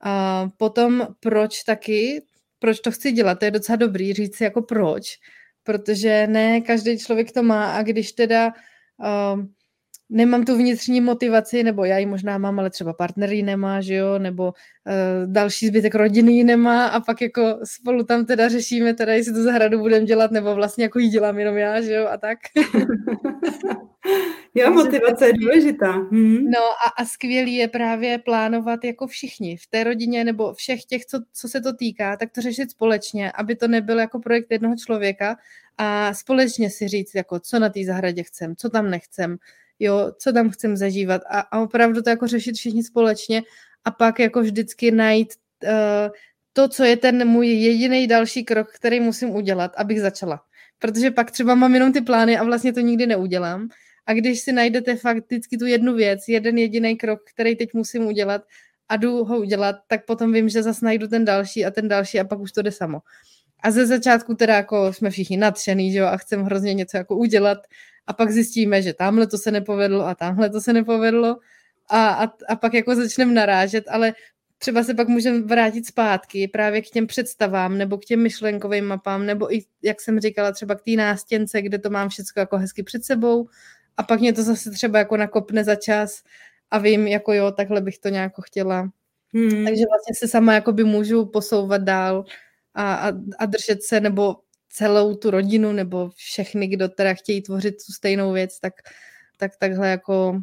[0.01, 2.23] A potom proč taky,
[2.59, 5.19] proč to chci dělat, to je docela dobrý říct si jako proč,
[5.63, 8.53] protože ne každý člověk to má a když teda
[9.33, 9.55] um,
[10.11, 13.95] nemám tu vnitřní motivaci, nebo já ji možná mám, ale třeba partner ji nemá, že
[13.95, 18.95] jo, nebo uh, další zbytek rodiny ji nemá a pak jako spolu tam teda řešíme,
[18.95, 22.07] teda jestli tu zahradu budeme dělat, nebo vlastně jako ji dělám jenom já, že jo,
[22.07, 22.39] a tak.
[24.55, 25.93] jo, motivace je důležitá.
[25.93, 26.51] Hmm.
[26.51, 31.07] No a, a skvělý je právě plánovat jako všichni v té rodině, nebo všech těch,
[31.07, 34.77] co, co se to týká, tak to řešit společně, aby to nebyl jako projekt jednoho
[34.77, 35.37] člověka
[35.79, 39.37] a společně si říct, jako co na té zahradě chcem, co tam nechcem,
[39.79, 43.43] jo, co tam chcem zažívat a, a opravdu to jako řešit všichni společně
[43.85, 45.29] a pak jako vždycky najít
[45.65, 45.71] uh,
[46.53, 50.41] to, co je ten můj jediný další krok, který musím udělat, abych začala.
[50.79, 53.69] Protože pak třeba mám jenom ty plány a vlastně to nikdy neudělám.
[54.07, 58.43] A když si najdete fakticky tu jednu věc, jeden jediný krok, který teď musím udělat
[58.89, 62.21] a jdu ho udělat, tak potom vím, že zase najdu ten další a ten další
[62.21, 62.99] a pak už to jde samo.
[63.63, 67.17] A ze začátku teda jako jsme všichni nadšený, že jo, a chceme hrozně něco jako
[67.17, 67.59] udělat
[68.07, 71.37] a pak zjistíme, že tamhle to se nepovedlo a tamhle to se nepovedlo
[71.89, 74.15] a, a, a pak jako začneme narážet, ale
[74.59, 79.27] třeba se pak můžeme vrátit zpátky právě k těm představám nebo k těm myšlenkovým mapám,
[79.27, 82.83] nebo i, jak jsem říkala, třeba k té nástěnce, kde to mám všechno jako hezky
[82.83, 83.49] před sebou
[83.97, 86.23] a pak mě to zase třeba jako nakopne za čas
[86.71, 88.91] a vím, jako jo, takhle bych to nějak chtěla.
[89.35, 89.51] Hmm.
[89.51, 92.25] Takže vlastně se sama jakoby můžu posouvat dál
[92.75, 94.37] a, a, a držet se, nebo
[94.77, 98.73] celou tu rodinu, nebo všechny, kdo teda chtějí tvořit tu stejnou věc, tak,
[99.39, 100.41] tak takhle jako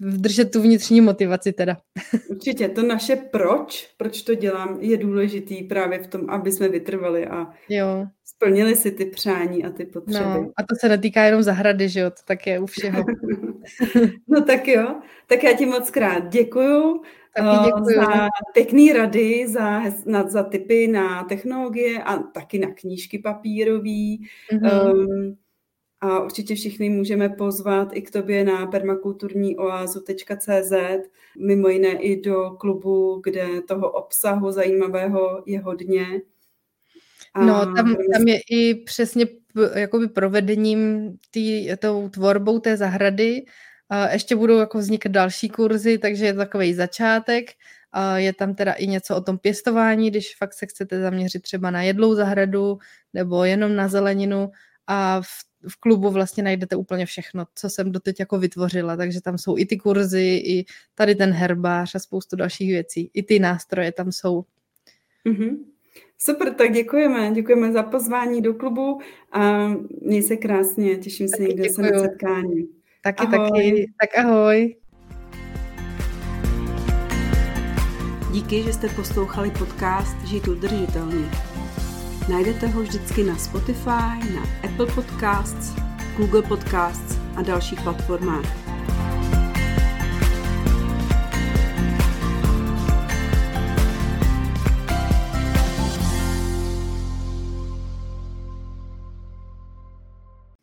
[0.00, 1.76] držet tu vnitřní motivaci teda.
[2.28, 7.26] Určitě, to naše proč, proč to dělám, je důležitý právě v tom, aby jsme vytrvali
[7.26, 8.06] a jo.
[8.24, 10.24] splnili si ty přání a ty potřeby.
[10.24, 13.04] No, a to se netýká jenom zahrady, že jo, to tak je u všeho.
[14.28, 17.02] no tak jo, tak já ti moc krát děkuju.
[17.36, 17.96] Taky děkuju.
[17.96, 24.28] za pěkný rady, za, na, za tipy na technologie a taky na knížky papírový.
[24.52, 24.92] Mm-hmm.
[24.92, 25.36] Um,
[26.00, 30.72] a určitě všichni můžeme pozvat i k tobě na permakulturníoázu.cz,
[31.38, 36.04] mimo jiné i do klubu, kde toho obsahu zajímavého je hodně.
[37.34, 39.26] A no, tam, tam je i přesně
[39.74, 43.44] jakoby provedením tý, tou tvorbou té zahrady.
[44.12, 47.50] Ještě budou jako vznikat další kurzy, takže je to takový začátek.
[48.16, 51.82] Je tam teda i něco o tom pěstování, když fakt se chcete zaměřit třeba na
[51.82, 52.78] jedlou zahradu
[53.14, 54.50] nebo jenom na zeleninu.
[54.86, 59.38] A v v klubu vlastně najdete úplně všechno, co jsem doteď jako vytvořila, takže tam
[59.38, 60.64] jsou i ty kurzy, i
[60.94, 63.10] tady ten herbář a spoustu dalších věcí.
[63.14, 64.44] I ty nástroje tam jsou.
[65.26, 65.56] Mm-hmm.
[66.18, 67.30] Super, tak děkujeme.
[67.32, 69.00] Děkujeme za pozvání do klubu
[69.32, 69.68] a
[70.02, 70.98] měj se krásně.
[70.98, 72.68] Těším se někde se na setkání.
[73.02, 73.50] Taky, ahoj.
[73.50, 73.92] taky.
[74.00, 74.76] Tak ahoj.
[78.32, 81.30] Díky, že jste poslouchali podcast Žít udržitelně.
[82.28, 85.74] Najdete ho vždycky na Spotify, na Apple Podcasts,
[86.16, 88.69] Google Podcasts a dalších platformách.